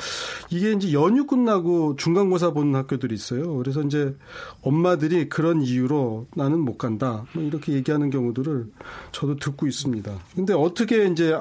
이게 0.50 0.73
이제 0.73 0.93
연휴 0.93 1.26
끝나고 1.26 1.95
중간고사 1.97 2.50
보는 2.52 2.75
학교들이 2.75 3.14
있어요. 3.14 3.55
그래서 3.59 3.83
이제 3.83 4.17
엄마들이 4.62 5.29
그런 5.29 5.62
이유로 5.62 6.26
나는 6.35 6.59
못 6.61 6.76
간다. 6.76 7.25
뭐 7.35 7.45
이렇게 7.45 7.73
얘기하는 7.75 8.11
경우들을 8.11 8.67
저도 9.12 9.37
듣고 9.37 9.69
있습니다. 9.69 10.12
근데 10.35 10.55
어떻게 10.55 11.07
이제 11.07 11.38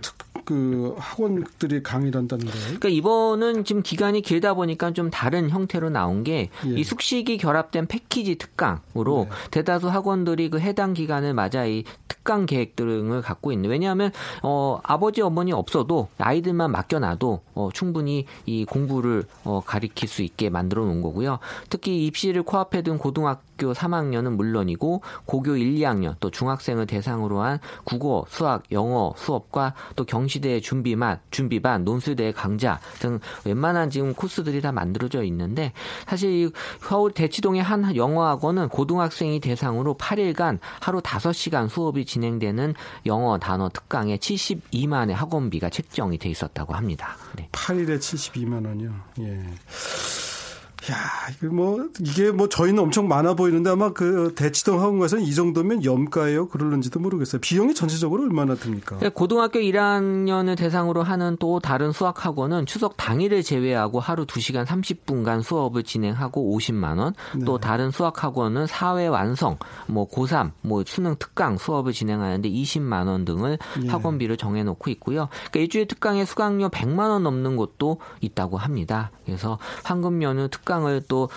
특- 0.00 0.14
그 0.44 0.94
학원들이 0.98 1.82
강의를 1.82 2.18
한다는 2.18 2.46
거예요? 2.46 2.64
그러니까 2.64 2.88
이번은 2.88 3.64
지금 3.64 3.82
기간이 3.82 4.20
길다 4.20 4.54
보니까 4.54 4.92
좀 4.92 5.10
다른 5.10 5.50
형태로 5.50 5.90
나온 5.90 6.24
게이 6.24 6.48
예. 6.76 6.82
숙식이 6.82 7.38
결합된 7.38 7.86
패키지 7.86 8.36
특강으로 8.36 9.28
대다수 9.50 9.88
학원들이 9.88 10.50
그 10.50 10.60
해당 10.60 10.94
기간을 10.94 11.34
맞아 11.34 11.64
이 11.66 11.84
특강 12.08 12.46
계획 12.46 12.76
등을 12.76 13.22
갖고 13.22 13.52
있는. 13.52 13.70
왜냐하면 13.70 14.10
어 14.42 14.80
아버지 14.82 15.20
어머니 15.22 15.52
없어도 15.52 16.08
아이들만 16.18 16.70
맡겨놔도 16.70 17.40
어 17.54 17.68
충분히 17.72 18.26
이 18.46 18.64
공부를 18.64 19.24
어 19.44 19.62
가리킬 19.64 20.08
수 20.08 20.22
있게 20.22 20.50
만들어 20.50 20.84
놓은 20.84 21.02
거고요. 21.02 21.38
특히 21.68 22.06
입시를 22.06 22.42
코앞에 22.42 22.82
둔 22.82 22.98
고등학교 22.98 23.42
3학년은 23.56 24.36
물론이고 24.36 25.02
고교 25.26 25.56
1, 25.56 25.74
2학년 25.74 26.16
또 26.20 26.30
중학생을 26.30 26.86
대상으로 26.86 27.40
한 27.40 27.58
국어, 27.84 28.24
수학, 28.28 28.62
영어 28.72 29.14
수업과 29.16 29.74
또 29.96 30.04
경시대 30.04 30.60
준비반, 30.60 31.20
준비반, 31.30 31.84
논술대 31.84 32.32
강좌 32.32 32.80
등 32.98 33.20
웬만한 33.44 33.90
지금 33.90 34.14
코스들이 34.14 34.60
다 34.60 34.72
만들어져 34.72 35.22
있는데 35.24 35.72
사실 36.06 36.30
이 36.30 36.50
서울 36.80 37.12
대치동의 37.12 37.62
한 37.62 37.94
영어학원은 37.94 38.68
고등학생이 38.68 39.40
대상으로 39.40 39.94
8일간 39.94 40.58
하루 40.80 41.00
5시간 41.00 41.68
수업이 41.68 42.04
진행되는 42.04 42.74
영어 43.06 43.38
단어 43.38 43.68
특강에 43.68 44.16
72만의 44.16 45.12
학원비가 45.12 45.68
책정이 45.70 46.18
돼 46.18 46.28
있었다고 46.28 46.74
합니다. 46.74 47.16
네. 47.36 47.48
8일에 47.52 47.98
72만 47.98 48.66
원이요. 48.66 48.94
예. 49.20 49.44
야, 50.90 50.96
이게 51.34 51.46
뭐 51.46 51.88
이게 52.00 52.30
뭐 52.30 52.48
저희는 52.48 52.82
엄청 52.82 53.08
많아 53.08 53.34
보이는데 53.34 53.70
아마 53.70 53.92
그 53.92 54.34
대치동 54.36 54.80
학원가에서는 54.80 55.24
이 55.24 55.34
정도면 55.34 55.84
염가예요. 55.84 56.48
그럴는지도 56.48 57.00
모르겠어요. 57.00 57.40
비용이 57.40 57.74
전체적으로 57.74 58.24
얼마나 58.24 58.54
듭니까? 58.54 58.98
네, 58.98 59.08
고등학교 59.08 59.60
1학년을 59.60 60.58
대상으로 60.58 61.02
하는 61.02 61.36
또 61.40 61.58
다른 61.60 61.92
수학 61.92 62.26
학원은 62.26 62.66
추석 62.66 62.96
당일을 62.96 63.42
제외하고 63.42 63.98
하루 64.00 64.26
2시간 64.26 64.66
30분간 64.66 65.42
수업을 65.42 65.84
진행하고 65.84 66.54
50만 66.56 66.98
원. 66.98 67.14
네. 67.34 67.44
또 67.44 67.58
다른 67.58 67.90
수학 67.90 68.22
학원은 68.22 68.66
사회 68.66 69.06
완성, 69.06 69.56
뭐 69.86 70.08
고3, 70.08 70.50
뭐 70.60 70.82
수능 70.86 71.16
특강 71.18 71.56
수업을 71.56 71.92
진행하는데 71.92 72.48
20만 72.48 73.06
원 73.06 73.24
등을 73.24 73.58
예. 73.84 73.88
학원비를 73.88 74.36
정해 74.36 74.62
놓고 74.64 74.90
있고요. 74.90 75.28
그러니까 75.30 75.60
일주일 75.60 75.86
특강에 75.86 76.24
수강료 76.24 76.68
100만 76.68 77.08
원 77.08 77.22
넘는 77.22 77.56
곳도 77.56 78.00
있다고 78.20 78.58
합니다. 78.58 79.10
그래서 79.24 79.58
황금 79.84 80.22
연휴 80.22 80.48
특강 80.48 80.73
을 80.82 81.04
또 81.08 81.28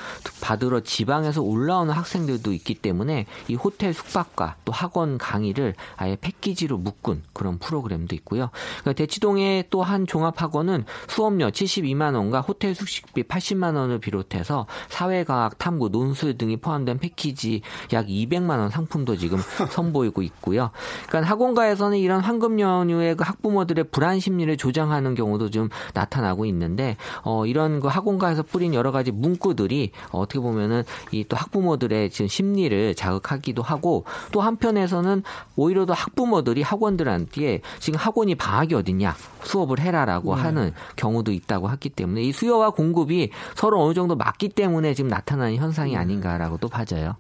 받으러 0.42 0.82
지방에서 0.82 1.42
올라오는 1.42 1.94
학생들도 1.94 2.54
있기 2.54 2.76
때문에 2.76 3.26
이 3.48 3.56
호텔 3.56 3.94
숙박과 3.94 4.56
또 4.66 4.72
학원 4.72 5.18
강의를 5.18 5.76
아예 5.98 6.16
패키지로 6.20 6.78
묶은 6.78 7.24
그런 7.34 7.58
프로그램도 7.60 8.16
있고요. 8.16 8.50
그러니까 8.82 8.94
대치동의 8.94 9.66
또 9.70 9.88
한 9.88 10.06
종합학원은 10.06 10.84
수업료 11.08 11.50
72만 11.50 12.14
원과 12.16 12.42
호텔 12.42 12.76
숙식비 12.76 13.24
80만 13.24 13.76
원을 13.76 14.00
비롯해서 14.00 14.68
사회과학, 14.90 15.58
탐구, 15.58 15.90
논술 15.90 16.38
등이 16.38 16.58
포함된 16.58 17.00
패키지 17.00 17.62
약 17.94 18.08
200만 18.08 18.60
원 18.60 18.70
상품도 18.70 19.16
지금 19.16 19.40
선보이고 19.72 20.22
있고요. 20.24 20.72
그러니까 21.08 21.32
학원가에서는 21.32 21.98
이런 21.98 22.20
황금 22.20 22.60
연휴에 22.60 23.14
그 23.14 23.24
학부모들의 23.24 23.86
불안 23.92 24.20
심리를 24.20 24.58
조장하는 24.58 25.16
경우도 25.16 25.52
좀 25.52 25.70
나타나고 25.94 26.46
있는데 26.48 26.98
어 27.24 27.46
이런 27.46 27.80
그 27.80 27.88
학원가에서 27.88 28.44
뿌린 28.44 28.74
여러 28.74 28.92
가지 28.92 29.12
문구들이 29.28 29.92
어떻게 30.12 30.40
보면은 30.40 30.84
이 31.12 31.24
또 31.28 31.36
학부모들의 31.36 32.10
지금 32.10 32.28
심리를 32.30 32.96
자극하기도 32.96 33.62
하고 33.62 34.06
또 34.32 34.40
한편에서는 34.40 35.24
오히려 35.58 35.86
더 35.86 35.92
학부모들이 35.94 36.62
학원들한테 36.62 37.60
지금 37.80 38.00
학원이 38.00 38.36
방학이 38.36 38.74
어딨냐 38.76 39.16
수업을 39.44 39.80
해라라고 39.80 40.36
네. 40.36 40.42
하는 40.42 40.74
경우도 40.96 41.34
있다고 41.34 41.68
하기 41.68 41.90
때문에 41.90 42.24
이 42.24 42.32
수요와 42.32 42.70
공급이 42.70 43.30
서로 43.56 43.84
어느 43.84 43.94
정도 43.94 44.16
맞기 44.16 44.50
때문에 44.50 44.94
지금 44.94 45.10
나타나는 45.10 45.56
현상이 45.58 45.92
네. 45.92 45.98
아닌가라고 45.98 46.58
또 46.58 46.70
봐져요. 46.70 47.16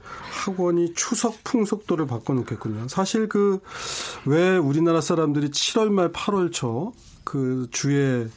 학원이 0.45 0.93
추석 0.93 1.43
풍속도를 1.43 2.07
바꿔놓겠군요. 2.07 2.87
사실 2.87 3.27
그 3.27 3.59
왜 4.25 4.57
우리나라 4.57 5.01
사람들이 5.01 5.49
7월 5.49 5.89
말 5.89 6.11
8월 6.11 6.51
초 6.53 6.93
그 7.23 7.67
주에 7.71 8.27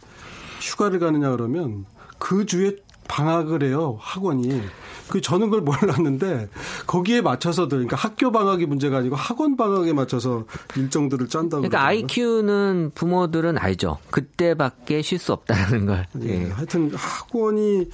휴가를 0.60 0.98
가느냐 0.98 1.30
그러면 1.30 1.86
그 2.18 2.44
주에 2.44 2.76
방학을 3.10 3.64
해요 3.64 3.98
학원이. 4.00 4.62
그 5.08 5.20
저는 5.20 5.50
그걸 5.50 5.62
몰랐는데 5.62 6.48
거기에 6.86 7.20
맞춰서들 7.20 7.78
그러니까 7.78 7.96
학교 7.96 8.30
방학이 8.30 8.64
문제가 8.66 8.98
아니고 8.98 9.16
학원 9.16 9.56
방학에 9.56 9.92
맞춰서 9.92 10.44
일정들을 10.76 11.28
짠다고. 11.28 11.62
그러니까 11.62 11.84
아이 11.84 12.06
키우는 12.06 12.92
부모들은 12.94 13.58
알죠. 13.58 13.98
그때밖에 14.10 15.02
쉴 15.02 15.18
수 15.18 15.32
없다는 15.32 15.86
걸. 15.86 16.06
예. 16.22 16.28
예. 16.28 16.50
하여튼 16.50 16.92
학원이 16.94 17.88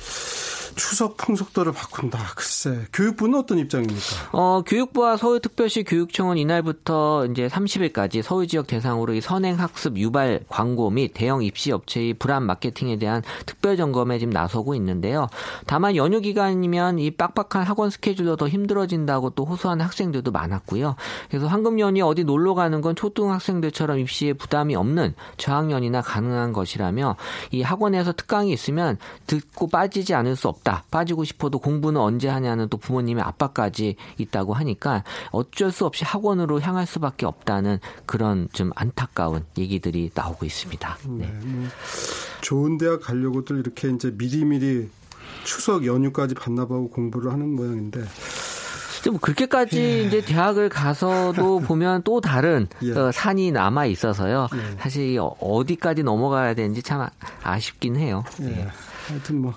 추석 0.77 1.17
풍속도를 1.17 1.73
바꾼다. 1.73 2.19
글쎄, 2.37 2.87
교육부는 2.93 3.39
어떤 3.39 3.59
입장입니까? 3.59 4.01
어, 4.33 4.63
교육부와 4.65 5.17
서울특별시 5.17 5.85
교육청은 5.85 6.37
이날부터 6.37 7.27
이제 7.27 7.49
30일까지 7.49 8.23
서울 8.23 8.47
지역 8.47 8.67
대상으로 8.67 9.15
이 9.15 9.21
선행 9.21 9.59
학습 9.59 9.97
유발 9.97 10.41
광고 10.49 10.91
및 10.91 11.13
대형 11.15 11.43
입시 11.43 11.73
업체의 11.73 12.15
불안 12.15 12.45
마케팅에 12.45 12.99
대한 12.99 13.23
특별 13.47 13.77
점검에 13.77 14.19
지금 14.19 14.33
나서고 14.33 14.75
있는데요. 14.75 15.29
다만 15.67 15.97
연휴 15.97 16.21
기간이면 16.21 16.99
이 16.99 17.11
빡빡한 17.11 17.67
학원 17.67 17.89
스케줄로 17.91 18.37
더 18.37 18.47
힘들어진다고 18.47 19.31
또 19.31 19.45
호소하는 19.47 19.85
학생들도 19.85 20.31
많았고요. 20.31 20.97
그래서 21.31 21.47
황금 21.47 21.81
연휴 21.81 22.05
어디 22.05 22.25
놀러 22.25 22.55
가는 22.55 22.81
건 22.83 22.95
초등 22.95 23.31
학생들처럼 23.33 23.99
입시에 23.99 24.35
부담이 24.35 24.77
없는 24.77 25.15
저학년이나 25.39 26.03
가능한 26.03 26.53
것이라며 26.53 27.17
이 27.51 27.63
학원에서 27.63 28.13
특강이 28.13 28.53
있으면 28.53 28.99
듣고 29.27 29.69
빠지지 29.69 30.15
않을 30.15 30.37
수 30.37 30.49
없다. 30.49 30.66
없다. 30.67 30.85
빠지고 30.91 31.25
싶어도 31.25 31.61
공부는 31.61 32.01
언제 32.01 32.29
하냐는 32.29 32.69
또 32.69 32.77
부모님의 32.77 33.23
압박까지 33.23 33.95
있다고 34.19 34.53
하니까 34.53 35.05
어쩔 35.31 35.71
수 35.71 35.87
없이 35.87 36.05
학원으로 36.05 36.61
향할 36.61 36.87
수밖에 36.87 37.25
없다는 37.25 37.79
그런 38.05 38.49
좀 38.53 38.73
안타까운 38.75 39.45
얘기들이 39.57 40.11
나오고 40.13 40.45
있습니다. 40.45 40.99
네. 41.05 41.27
네. 41.27 41.41
뭐 41.45 41.69
좋은 42.41 42.77
대학 42.79 43.01
가려고들 43.01 43.61
이렇게 43.61 43.89
이제 43.89 44.13
미리미리 44.17 44.91
추석 45.45 45.87
연휴까지 45.87 46.35
반납하고 46.35 46.91
공부를 46.91 47.33
하는 47.33 47.55
모양인데 47.55 48.03
좀 49.03 49.19
그렇게까지 49.19 49.81
예. 49.81 50.03
이제 50.03 50.21
대학을 50.21 50.69
가서도 50.69 51.61
보면 51.67 52.03
또 52.03 52.21
다른 52.21 52.67
예. 52.83 52.93
어, 52.93 53.13
산이 53.13 53.53
남아 53.53 53.87
있어서요. 53.87 54.49
예. 54.53 54.77
사실 54.81 55.17
어디까지 55.21 56.03
넘어가야 56.03 56.55
되는지 56.55 56.83
참 56.83 57.07
아쉽긴 57.45 57.95
해요. 57.97 58.25
예. 58.41 58.45
네. 58.47 58.69
하여튼 59.07 59.43
뭐 59.43 59.55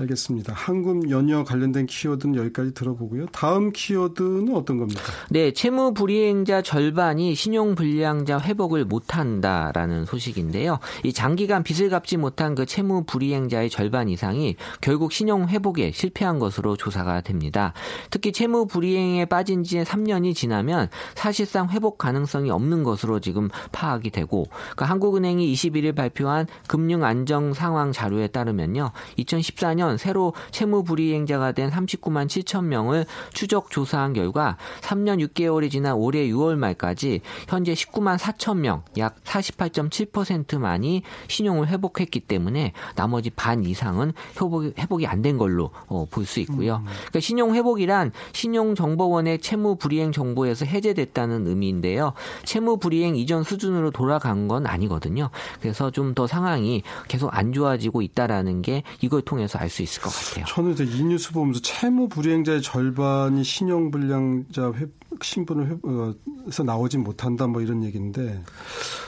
알겠습니다. 0.00 0.52
한금 0.54 1.10
연휴와 1.10 1.44
관련된 1.44 1.86
키워드는 1.86 2.36
여기까지 2.36 2.74
들어보고요. 2.74 3.26
다음 3.26 3.72
키워드는 3.72 4.54
어떤 4.54 4.78
겁니까? 4.78 5.00
네, 5.30 5.52
채무 5.52 5.94
불이행자 5.94 6.62
절반이 6.62 7.34
신용 7.34 7.74
불량자 7.74 8.40
회복을 8.40 8.84
못한다라는 8.84 10.04
소식인데요. 10.06 10.78
이 11.04 11.12
장기간 11.12 11.62
빚을 11.62 11.90
갚지 11.90 12.16
못한 12.16 12.54
그 12.54 12.66
채무 12.66 13.04
불이행자의 13.04 13.70
절반 13.70 14.08
이상이 14.08 14.56
결국 14.80 15.12
신용 15.12 15.48
회복에 15.48 15.92
실패한 15.92 16.38
것으로 16.38 16.76
조사가 16.76 17.20
됩니다. 17.22 17.72
특히 18.10 18.32
채무 18.32 18.66
불이행에 18.66 19.26
빠진 19.26 19.64
지 19.64 19.80
3년이 19.80 20.34
지나면 20.34 20.88
사실상 21.14 21.68
회복 21.70 21.98
가능성이 21.98 22.50
없는 22.50 22.82
것으로 22.82 23.20
지금 23.20 23.48
파악이 23.72 24.10
되고 24.10 24.46
그러니까 24.50 24.86
한국은행이 24.86 25.52
21일 25.52 25.94
발표한 25.94 26.46
금융 26.66 27.04
안정 27.04 27.52
상황 27.52 27.92
자료에 27.92 28.28
따르면요. 28.28 28.92
2014년 29.18 29.89
2020년 29.90 29.98
새로 29.98 30.32
채무 30.50 30.84
불이행자가 30.84 31.52
된 31.52 31.70
39만 31.70 32.26
7천 32.26 32.64
명을 32.64 33.06
추적 33.32 33.70
조사한 33.70 34.12
결과 34.12 34.56
3년 34.82 35.24
6개월이 35.28 35.70
지난 35.70 35.94
올해 35.94 36.26
6월 36.28 36.56
말까지 36.56 37.20
현재 37.48 37.72
19만 37.72 38.18
4천 38.18 38.58
명, 38.58 38.82
약 38.98 39.22
48.7%만이 39.24 41.02
신용을 41.28 41.68
회복했기 41.68 42.20
때문에 42.20 42.72
나머지 42.94 43.30
반 43.30 43.64
이상은 43.64 44.12
회복이, 44.36 44.74
회복이 44.78 45.06
안 45.06 45.20
된 45.20 45.36
걸로 45.36 45.70
어, 45.86 46.06
볼 46.10 46.24
수 46.24 46.40
있고요. 46.40 46.76
음. 46.76 46.84
그러니까 46.84 47.20
신용 47.20 47.54
회복이란 47.54 48.10
신용정보원의 48.32 49.40
채무 49.40 49.76
불이행 49.76 50.12
정보에서 50.12 50.64
해제됐다는 50.64 51.46
의미인데요. 51.46 52.14
채무 52.44 52.78
불이행 52.78 53.16
이전 53.16 53.42
수준으로 53.42 53.90
돌아간 53.90 54.48
건 54.48 54.66
아니거든요. 54.66 55.28
그래서 55.60 55.90
좀 55.90 56.10
더 56.14 56.26
상황이 56.26 56.82
계속 57.06 57.28
안 57.36 57.52
좋아지고 57.52 58.02
있다라는 58.02 58.62
게 58.62 58.82
이걸 59.00 59.22
통해서 59.22 59.58
알 59.60 59.68
수 59.68 59.79
있을 59.82 60.02
것 60.02 60.10
같아요. 60.10 60.44
저는 60.46 60.74
이 60.78 61.02
뉴스 61.04 61.32
보면서 61.32 61.60
채무 61.60 62.08
불이행자의 62.08 62.62
절반이 62.62 63.42
신용불량자 63.44 64.72
회, 64.76 64.86
신분을 65.22 65.78
회에서 66.46 66.62
나오지 66.62 66.98
못한다 66.98 67.46
뭐 67.46 67.60
이런 67.60 67.82
얘기인데 67.84 68.42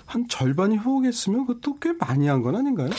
한 0.04 0.26
절반이 0.28 0.76
회복했으면 0.78 1.46
그것도 1.46 1.78
꽤 1.80 1.92
많이 1.92 2.26
한 2.26 2.42
건 2.42 2.56
아닌가요? 2.56 2.90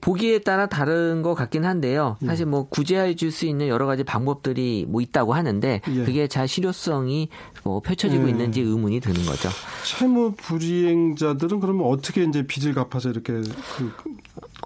보기에 0.00 0.38
따라 0.38 0.66
다른 0.66 1.22
것 1.22 1.34
같긴 1.34 1.64
한데요. 1.64 2.16
예. 2.22 2.26
사실 2.26 2.46
뭐 2.46 2.68
구제해 2.68 3.14
줄 3.16 3.32
수 3.32 3.46
있는 3.46 3.66
여러 3.68 3.86
가지 3.86 4.04
방법들이 4.04 4.86
뭐 4.88 5.00
있다고 5.00 5.32
하는데 5.34 5.80
예. 5.88 6.04
그게 6.04 6.28
잘 6.28 6.46
실효성이 6.46 7.28
뭐 7.64 7.80
펼쳐지고 7.80 8.26
예. 8.26 8.30
있는지 8.30 8.60
의문이 8.60 9.00
드는 9.00 9.24
거죠. 9.24 9.48
채무 9.84 10.32
불이행자들은 10.36 11.60
그러면 11.60 11.86
어떻게 11.86 12.24
이제 12.24 12.46
빚을 12.46 12.74
갚아서 12.74 13.10
이렇게 13.10 13.32
그 13.32 13.92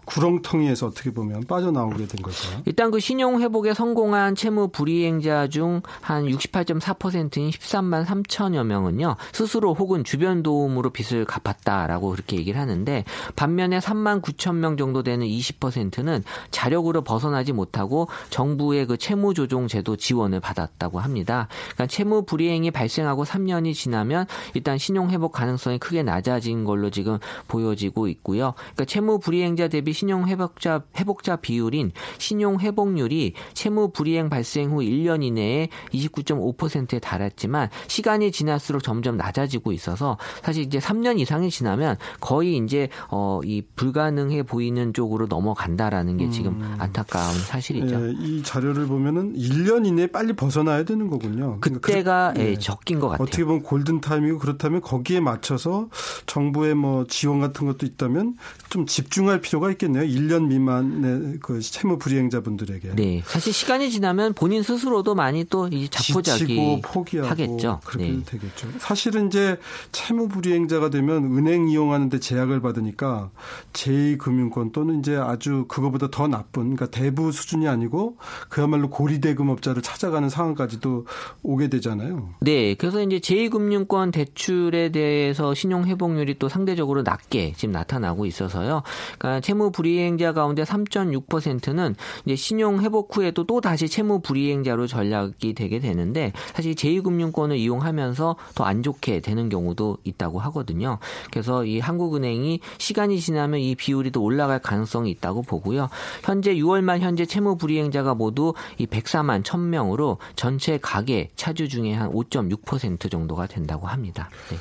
구렁텅이에서 0.06 0.86
어떻게 0.86 1.12
보면 1.12 1.44
빠져나오게 1.44 2.06
된 2.06 2.22
거죠. 2.22 2.48
일단 2.64 2.90
그 2.90 3.00
신용 3.00 3.40
회복에 3.40 3.74
성공한 3.74 4.34
채무 4.34 4.68
불이행자 4.68 5.48
중 5.48 5.82
한 6.00 6.24
68.4%인 6.24 7.50
13만 7.50 8.04
3천여 8.04 8.64
명은요 8.64 9.16
스스로 9.32 9.74
혹은 9.74 10.04
주변 10.04 10.42
도움으로 10.42 10.90
빚을 10.90 11.24
갚았다라고 11.24 12.10
그렇게 12.10 12.36
얘기를 12.36 12.60
하는데 12.60 13.04
반면에 13.34 13.78
3만 13.78 14.22
9천 14.22 14.54
명 14.56 14.76
정도 14.76 15.02
되는 15.02 15.26
20%는 15.26 16.22
자력으로 16.50 17.02
벗어나지 17.02 17.52
못하고 17.52 18.08
정부의 18.30 18.86
그 18.86 18.96
채무 18.96 19.34
조정 19.34 19.68
제도 19.68 19.96
지원을 19.96 20.40
받았다고 20.40 21.00
합니다. 21.00 21.48
그러니까 21.74 21.86
채무 21.86 22.24
불이행이 22.24 22.70
발생하고 22.70 23.24
3년이 23.24 23.74
지나면 23.74 24.26
일단 24.54 24.78
신용 24.78 25.10
회복 25.10 25.32
가능성이 25.32 25.78
크게 25.78 26.02
낮아진 26.02 26.64
걸로 26.64 26.90
지금 26.90 27.18
보여지고 27.48 28.08
있고요. 28.08 28.54
그러니까 28.56 28.84
채무 28.84 29.18
불이행자 29.18 29.68
대비 29.68 29.92
신 29.96 30.06
신용 30.06 30.28
회복자 30.28 30.82
회복자 30.96 31.36
비율인 31.36 31.90
신용 32.18 32.60
회복률이 32.60 33.32
채무 33.54 33.90
불이행 33.90 34.28
발생 34.28 34.70
후 34.70 34.78
1년 34.78 35.24
이내에 35.24 35.68
29.5%에 35.92 37.00
달했지만 37.00 37.70
시간이 37.88 38.30
지날수록 38.30 38.84
점점 38.84 39.16
낮아지고 39.16 39.72
있어서 39.72 40.16
사실 40.42 40.62
이제 40.62 40.78
3년 40.78 41.18
이상이 41.18 41.50
지나면 41.50 41.96
거의 42.20 42.56
이제 42.58 42.88
어 43.10 43.40
이 43.46 43.62
불가능해 43.76 44.42
보이는 44.42 44.92
쪽으로 44.92 45.26
넘어간다라는 45.26 46.16
게 46.16 46.28
지금 46.30 46.60
음. 46.60 46.74
안타까운 46.78 47.34
사실이죠. 47.38 48.08
예, 48.08 48.14
이 48.18 48.42
자료를 48.42 48.86
보면은 48.86 49.34
1년 49.34 49.86
이내에 49.86 50.08
빨리 50.08 50.32
벗어나야 50.32 50.84
되는 50.84 51.08
거군요. 51.08 51.58
그러니까 51.60 51.86
그때가 51.86 52.32
그, 52.34 52.40
예, 52.40 52.56
적긴 52.58 52.98
것 52.98 53.08
같아요. 53.08 53.24
어떻게 53.24 53.44
보면 53.44 53.62
골든 53.62 54.00
타임이고 54.00 54.38
그렇다면 54.38 54.80
거기에 54.80 55.20
맞춰서 55.20 55.88
정부의 56.26 56.74
뭐 56.74 57.06
지원 57.06 57.40
같은 57.40 57.66
것도 57.66 57.86
있다면 57.86 58.36
좀 58.68 58.86
집중할 58.86 59.40
필요가 59.40 59.70
있겠 59.70 59.85
네요. 59.88 60.04
1년 60.04 60.46
미만의 60.48 61.38
그 61.40 61.60
채무 61.60 61.98
불이행자분들에게. 61.98 62.94
네. 62.96 63.22
사실 63.26 63.52
시간이 63.52 63.90
지나면 63.90 64.32
본인 64.34 64.62
스스로도 64.62 65.14
많이 65.14 65.44
또 65.44 65.66
이 65.72 65.88
자포자기 65.88 66.80
포기하고 66.82 67.28
하겠죠. 67.28 67.80
그렇게 67.84 68.08
네. 68.08 68.22
되겠죠. 68.24 68.68
사실은 68.78 69.26
이제 69.28 69.58
채무 69.92 70.28
불이행자가 70.28 70.90
되면 70.90 71.24
은행 71.36 71.68
이용하는데 71.68 72.18
제약을 72.20 72.60
받으니까 72.60 73.30
제2금융권 73.72 74.72
또는 74.72 75.00
이제 75.00 75.16
아주 75.16 75.64
그거보다 75.68 76.10
더 76.10 76.28
나쁜 76.28 76.74
그러니까 76.74 76.86
대부 76.86 77.32
수준이 77.32 77.68
아니고 77.68 78.16
그야말로 78.48 78.90
고리대금업자를 78.90 79.82
찾아가는 79.82 80.28
상황까지도 80.28 81.06
오게 81.42 81.68
되잖아요. 81.68 82.34
네. 82.40 82.74
그래서 82.74 83.02
이제 83.02 83.18
제2금융권 83.18 84.12
대출에 84.12 84.90
대해서 84.90 85.54
신용 85.54 85.84
회복률이 85.86 86.38
또 86.38 86.48
상대적으로 86.48 87.02
낮게 87.02 87.54
지금 87.56 87.72
나타나고 87.72 88.26
있어서요. 88.26 88.82
그러니까 89.18 89.40
채무 89.40 89.70
불이행자 89.76 90.32
가운데 90.32 90.64
3.6%는 90.64 91.94
이제 92.24 92.36
신용 92.36 92.80
회복 92.80 93.16
후에도 93.16 93.44
또 93.44 93.60
다시 93.60 93.88
채무 93.88 94.20
불이행자로 94.20 94.86
전략이 94.86 95.54
되게 95.54 95.78
되는데 95.78 96.32
사실 96.54 96.74
제2금융권을 96.74 97.56
이용하면서 97.56 98.36
더 98.54 98.66
안 98.66 98.82
좋게 98.82 99.20
되는 99.20 99.48
경우도 99.48 99.98
있다고 100.04 100.40
하거든요. 100.40 100.98
그래서 101.30 101.64
이 101.64 101.78
한국은행이 101.78 102.60
시간이 102.78 103.20
지나면 103.20 103.60
이 103.60 103.74
비율이 103.74 104.10
또 104.10 104.22
올라갈 104.22 104.58
가능성이 104.58 105.10
있다고 105.12 105.42
보고요. 105.42 105.88
현재 106.24 106.54
6월 106.56 106.82
말 106.82 107.00
현재 107.00 107.24
채무 107.24 107.56
불이행자가 107.56 108.14
모두 108.14 108.54
이 108.78 108.86
104만 108.86 109.44
1000명으로 109.44 110.18
전체 110.34 110.78
가계 110.78 111.30
차주 111.36 111.68
중에 111.68 111.94
한 111.94 112.10
5.6% 112.10 113.10
정도가 113.10 113.46
된다고 113.46 113.86
합니다. 113.86 114.28
네. 114.50 114.56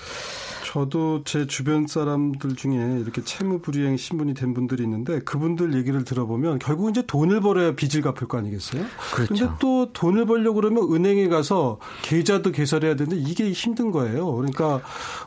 저도 0.75 1.21
제 1.23 1.47
주변 1.47 1.87
사람들 1.87 2.57
중에 2.57 2.99
이렇게 2.99 3.23
채무 3.23 3.59
불이행 3.59 3.95
신분이 3.95 4.33
된 4.33 4.53
분들이 4.53 4.83
있는데 4.83 5.19
그분들 5.19 5.73
얘기를 5.73 6.03
들어보면 6.03 6.59
결국 6.59 6.89
이제 6.89 7.01
돈을 7.01 7.39
벌어야 7.39 7.75
빚을 7.75 8.01
갚을 8.03 8.27
거 8.27 8.37
아니겠어요? 8.37 8.83
그렇죠. 9.13 9.33
근데 9.33 9.53
또 9.61 9.93
돈을 9.93 10.25
벌려고 10.25 10.55
그러면 10.55 10.93
은행에 10.93 11.29
가서 11.29 11.79
계좌도 12.01 12.51
개설해야 12.51 12.97
되는데 12.97 13.15
이게 13.17 13.49
힘든 13.53 13.89
거예요. 13.91 14.35
그러니까 14.35 14.81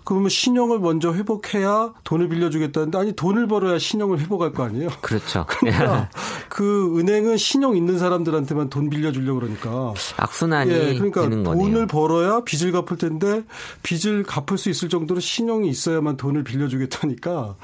그러면 0.05 0.29
신용을 0.29 0.81
먼저 0.81 1.15
회복해야 1.15 1.95
돈을 2.05 2.29
빌려주겠다는데 2.29 2.99
아니 2.99 3.13
돈을 3.13 3.47
벌어야 3.47 3.79
신용을 3.79 4.21
회복할 4.21 4.53
거 4.53 4.65
아니에요? 4.65 4.91
그렇죠. 5.01 5.47
그러니까 5.49 6.11
그 6.51 6.99
은행은 6.99 7.39
신용 7.39 7.75
있는 7.75 7.99
사람들한테만 7.99 8.69
돈 8.69 8.91
빌려주려고 8.91 9.41
그러니까 9.41 9.95
악순환이 10.19 10.71
예, 10.73 10.95
그러니까 10.95 11.23
돈을 11.23 11.43
거네요. 11.43 11.87
벌어야 11.87 12.41
빚을 12.45 12.71
갚을 12.71 12.99
텐데 12.99 13.45
빚을 13.83 14.25
갚을 14.25 14.59
수 14.59 14.69
있을 14.69 14.91
정도로 14.91 15.21
신용이 15.39 15.69
있어야만 15.69 16.17
돈을 16.17 16.43
빌려주겠다니까 16.43 17.55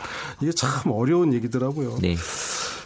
이게 0.41 0.53
참 0.53 0.93
어려운 0.93 1.33
얘기더라고요. 1.35 1.99
네. 2.01 2.15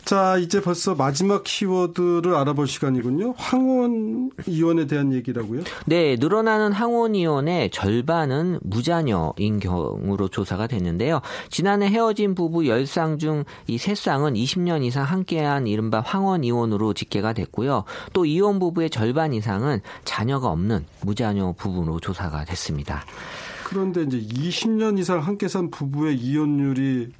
자, 0.06 0.38
이제 0.38 0.62
벌써 0.62 0.94
마지막 0.94 1.44
키워드를 1.44 2.34
알아볼 2.34 2.66
시간이군요. 2.66 3.34
항원 3.36 4.30
이혼에 4.46 4.86
대한 4.86 5.12
얘기라고요? 5.12 5.60
네, 5.84 6.16
늘어나는 6.18 6.72
항원 6.72 7.14
이혼의 7.14 7.68
절반은 7.68 8.60
무자녀인 8.62 9.60
경우로 9.60 10.28
조사가 10.28 10.66
됐는데요. 10.66 11.20
지난해 11.50 11.88
헤어진 11.88 12.34
부부 12.34 12.60
10쌍 12.60 13.18
중 13.18 13.44
이 13.66 13.76
3쌍은 13.76 14.34
20년 14.34 14.82
이상 14.82 15.04
함께한 15.04 15.66
이른바 15.66 16.00
황원 16.00 16.42
이혼으로 16.42 16.94
집계가 16.94 17.34
됐고요. 17.34 17.84
또 18.14 18.24
이혼 18.24 18.58
부부의 18.58 18.88
절반 18.88 19.34
이상은 19.34 19.82
자녀가 20.04 20.48
없는 20.48 20.86
무자녀 21.02 21.52
부부로 21.52 22.00
조사가 22.00 22.46
됐습니다. 22.46 23.04
그런데 23.68 24.02
이제 24.02 24.18
20년 24.18 24.98
이상 24.98 25.18
함께 25.18 25.46
산 25.46 25.70
부부의 25.70 26.16
이혼율이 26.16 27.12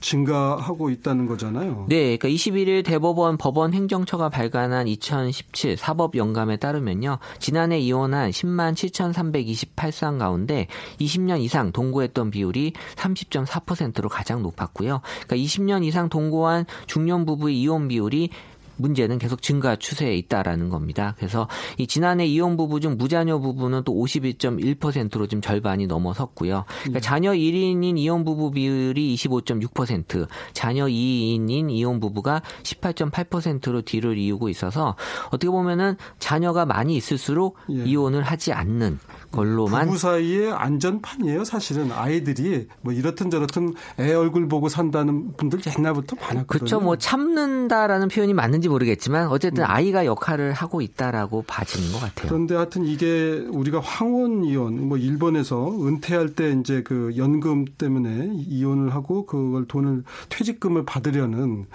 증가하고 0.00 0.90
있다는 0.90 1.24
거잖아요. 1.26 1.86
네, 1.88 2.18
그러니까 2.18 2.28
21일 2.28 2.84
대법원 2.84 3.38
법원 3.38 3.72
행정처가 3.72 4.28
발간한 4.28 4.86
2017 4.86 5.78
사법 5.78 6.14
영감에 6.14 6.58
따르면요. 6.58 7.20
지난해 7.38 7.78
이혼한 7.78 8.32
10만 8.32 8.74
7,328쌍 8.74 10.18
가운데 10.18 10.66
20년 11.00 11.40
이상 11.40 11.72
동거했던 11.72 12.30
비율이 12.30 12.74
30.4%로 12.96 14.10
가장 14.10 14.42
높았고요. 14.42 15.00
그러니까 15.26 15.36
20년 15.36 15.84
이상 15.84 16.10
동거한 16.10 16.66
중년 16.86 17.24
부부의 17.24 17.58
이혼 17.58 17.88
비율이 17.88 18.28
문제는 18.76 19.18
계속 19.18 19.42
증가 19.42 19.76
추세에 19.76 20.14
있다라는 20.16 20.68
겁니다. 20.68 21.14
그래서 21.18 21.48
이 21.78 21.86
지난해 21.86 22.26
이혼 22.26 22.56
부부 22.56 22.80
중 22.80 22.96
무자녀 22.96 23.38
부부는 23.38 23.84
또 23.84 23.92
51.1%로 23.94 25.26
지금 25.26 25.40
절반이 25.40 25.86
넘어섰고요. 25.86 26.64
그러니까 26.66 26.98
음. 26.98 27.00
자녀 27.00 27.32
1인인 27.32 27.98
이혼 27.98 28.24
부부 28.24 28.50
비율이 28.52 29.14
25.6%, 29.14 30.26
자녀 30.52 30.86
2인인 30.86 31.70
이혼 31.70 32.00
부부가 32.00 32.42
18.8%로 32.62 33.82
뒤를 33.82 34.18
이루고 34.18 34.48
있어서 34.48 34.96
어떻게 35.28 35.48
보면은 35.48 35.96
자녀가 36.18 36.64
많이 36.64 36.96
있을수록 36.96 37.56
예. 37.70 37.84
이혼을 37.84 38.22
하지 38.22 38.52
않는 38.52 38.98
걸로만 39.30 39.86
부부 39.86 39.98
사이의 39.98 40.52
안전판이에요. 40.52 41.44
사실은 41.44 41.90
아이들이 41.92 42.68
뭐 42.82 42.92
이렇든 42.92 43.30
저렇든 43.30 43.74
애 43.98 44.14
얼굴 44.14 44.48
보고 44.48 44.68
산다는 44.68 45.32
분들 45.36 45.60
옛날부터 45.76 46.16
많았거든요. 46.16 46.46
그렇죠. 46.46 46.80
뭐 46.80 46.96
참는다라는 46.96 48.08
표현이 48.08 48.32
맞는지 48.34 48.63
모르겠지만 48.68 49.28
어쨌든 49.28 49.64
음. 49.64 49.70
아이가 49.70 50.06
역할을 50.06 50.52
하고 50.52 50.80
있다라고 50.80 51.42
봐지는 51.42 51.92
것 51.92 52.00
같아요. 52.00 52.28
그런데 52.28 52.54
하여튼 52.54 52.84
이게 52.84 53.44
우리가 53.50 53.80
황혼 53.80 54.44
이혼 54.44 54.88
뭐 54.88 54.98
일본에서 54.98 55.86
은퇴할 55.86 56.34
때 56.34 56.52
이제 56.52 56.82
그 56.82 57.12
연금 57.16 57.64
때문에 57.64 58.30
이혼을 58.34 58.94
하고 58.94 59.26
그걸 59.26 59.66
돈을 59.66 60.04
퇴직금을 60.28 60.84
받으려는 60.84 61.66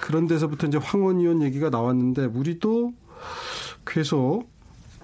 그런 0.00 0.26
데서부터 0.26 0.66
이제 0.66 0.78
황혼 0.78 1.20
이혼 1.20 1.42
얘기가 1.42 1.70
나왔는데 1.70 2.26
우리도 2.26 2.92
계속 3.86 4.48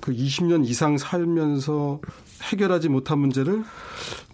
그 0.00 0.12
20년 0.12 0.66
이상 0.66 0.98
살면서 0.98 2.00
해결하지 2.42 2.90
못한 2.90 3.18
문제를 3.18 3.64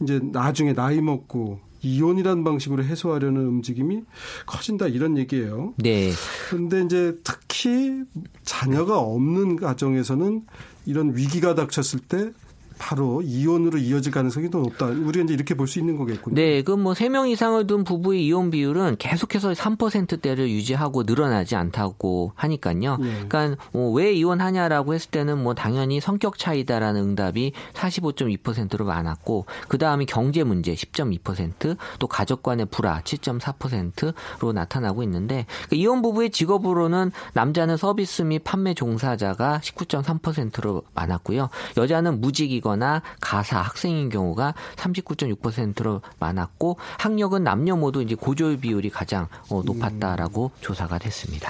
이제 0.03 0.21
나중에 0.21 0.75
나이 0.75 1.01
먹고 1.01 1.61
이혼이라는 1.83 2.45
방식으로 2.45 2.85
해소하려는 2.85 3.47
움직임이 3.47 4.03
커진다 4.47 4.87
이런 4.89 5.17
얘기예요. 5.19 5.75
네. 5.79 6.11
그런데 6.49 6.83
이제 6.83 7.17
특히 7.25 8.03
자녀가 8.43 8.99
없는 8.99 9.57
가정에서는 9.57 10.43
이런 10.87 11.17
위기가 11.17 11.55
닥쳤을 11.55 12.01
때 12.01 12.33
바로 12.81 13.21
이혼으로 13.23 13.79
이어질 13.79 14.11
가능성이 14.11 14.51
더 14.51 14.59
높다. 14.59 14.87
우리가 14.87 15.25
이제 15.25 15.35
이렇게 15.35 15.55
볼 15.55 15.69
수 15.69 15.79
있는 15.79 15.97
거겠군요. 15.97 16.35
네, 16.35 16.63
그뭐세 16.63 17.11
명 17.11 17.29
이상을 17.29 17.65
둔 17.67 17.85
부부의 17.85 18.27
이혼 18.27 18.51
비율은 18.51 18.97
계속해서 18.99 19.53
3%대를 19.53 20.51
유지하고 20.51 21.03
늘어나지 21.05 21.55
않다고 21.55 22.33
하니까요. 22.35 22.99
예. 23.03 23.27
그러니까 23.29 23.63
뭐왜 23.73 24.15
이혼하냐라고 24.15 24.95
했을 24.95 25.11
때는 25.11 25.43
뭐 25.43 25.55
당연히 25.55 26.01
성격 26.01 26.39
차이다라는 26.39 27.03
응답이 27.03 27.53
45.2%로 27.75 28.85
많았고 28.87 29.45
그 29.69 29.79
다음이 29.79 30.07
경제 30.07 30.43
문제 30.43 30.75
10.2%, 30.75 31.77
또 31.99 32.07
가족 32.07 32.43
간의 32.43 32.67
불화 32.67 33.01
7.4%로 33.03 34.53
나타나고 34.53 35.03
있는데 35.05 35.47
그 35.69 35.77
이혼 35.77 36.01
부부의 36.03 36.31
직업으로는 36.31 37.13
남자는 37.35 37.77
서비스 37.77 38.23
및 38.23 38.43
판매 38.43 38.73
종사자가 38.75 39.61
19.3%로 39.63 40.83
많았고요. 40.95 41.51
여자는 41.77 42.21
무직이거 42.21 42.70
학생이거나 42.71 43.03
가사 43.21 43.61
학생인 43.61 44.09
경우가 44.09 44.55
39.6%로 44.77 46.03
많았고 46.19 46.77
학력은 46.99 47.43
남녀 47.43 47.77
모두 47.77 48.03
이제 48.03 48.15
고졸 48.15 48.59
비율이 48.59 48.91
가장 48.91 49.27
어, 49.51 49.63
높았다라고 49.65 50.53
음. 50.55 50.61
조사가 50.61 50.99
됐습니다. 50.99 51.49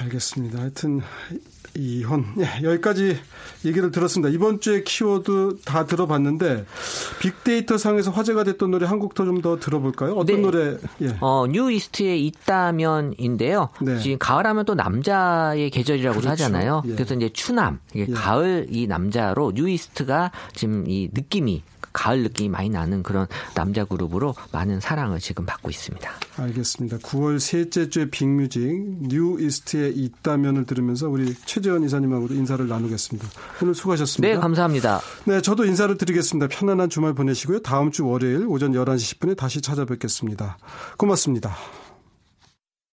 알겠습니다. 0.00 0.60
하여튼 0.60 1.00
이혼 1.76 2.24
예, 2.38 2.62
여기까지 2.62 3.18
얘기를 3.64 3.90
들었습니다. 3.90 4.32
이번 4.34 4.60
주에 4.60 4.82
키워드 4.82 5.58
다 5.64 5.84
들어봤는데 5.86 6.64
빅데이터 7.20 7.76
상에서 7.78 8.10
화제가 8.10 8.44
됐던 8.44 8.70
노래 8.70 8.86
한 8.86 8.98
곡 8.98 9.14
더 9.14 9.24
좀 9.24 9.40
더 9.42 9.58
들어볼까요? 9.58 10.14
어떤 10.14 10.36
네. 10.36 10.42
노래? 10.42 10.76
예. 11.02 11.16
어, 11.20 11.46
뉴이스트의 11.48 12.16
있다면인데요. 12.16 13.68
네. 13.80 13.98
지금 13.98 14.18
가을하면 14.18 14.64
또 14.64 14.74
남자의 14.74 15.70
계절이라고도 15.70 16.20
그렇죠. 16.22 16.44
하잖아요. 16.44 16.82
예. 16.86 16.92
그래서 16.92 17.14
이제 17.14 17.28
추남, 17.32 17.78
예. 17.96 18.06
가을 18.06 18.66
이 18.70 18.86
남자로 18.86 19.52
뉴이스트가 19.54 20.30
지금 20.54 20.84
이 20.88 21.08
느낌이 21.12 21.62
가을 21.98 22.22
느낌이 22.22 22.48
많이 22.48 22.70
나는 22.70 23.02
그런 23.02 23.26
남자 23.54 23.84
그룹으로 23.84 24.36
많은 24.52 24.78
사랑을 24.78 25.18
지금 25.18 25.44
받고 25.44 25.68
있습니다. 25.68 26.08
알겠습니다. 26.36 26.98
9월 26.98 27.40
셋째 27.40 27.88
주에 27.88 28.08
빅뮤직 28.08 28.62
뉴이스트의 29.08 29.88
있다면을 29.88 30.64
들으면서 30.64 31.08
우리 31.08 31.34
최재원 31.44 31.82
이사님하고도 31.82 32.34
인사를 32.34 32.68
나누겠습니다. 32.68 33.28
오늘 33.60 33.74
수고하셨습니다. 33.74 34.32
네, 34.32 34.40
감사합니다. 34.40 35.00
네, 35.24 35.42
저도 35.42 35.64
인사를 35.64 35.98
드리겠습니다. 35.98 36.46
편안한 36.46 36.88
주말 36.88 37.14
보내시고요. 37.14 37.62
다음 37.62 37.90
주 37.90 38.06
월요일 38.06 38.46
오전 38.46 38.72
11시 38.72 39.18
10분에 39.18 39.36
다시 39.36 39.60
찾아뵙겠습니다. 39.60 40.56
고맙습니다. 40.96 41.56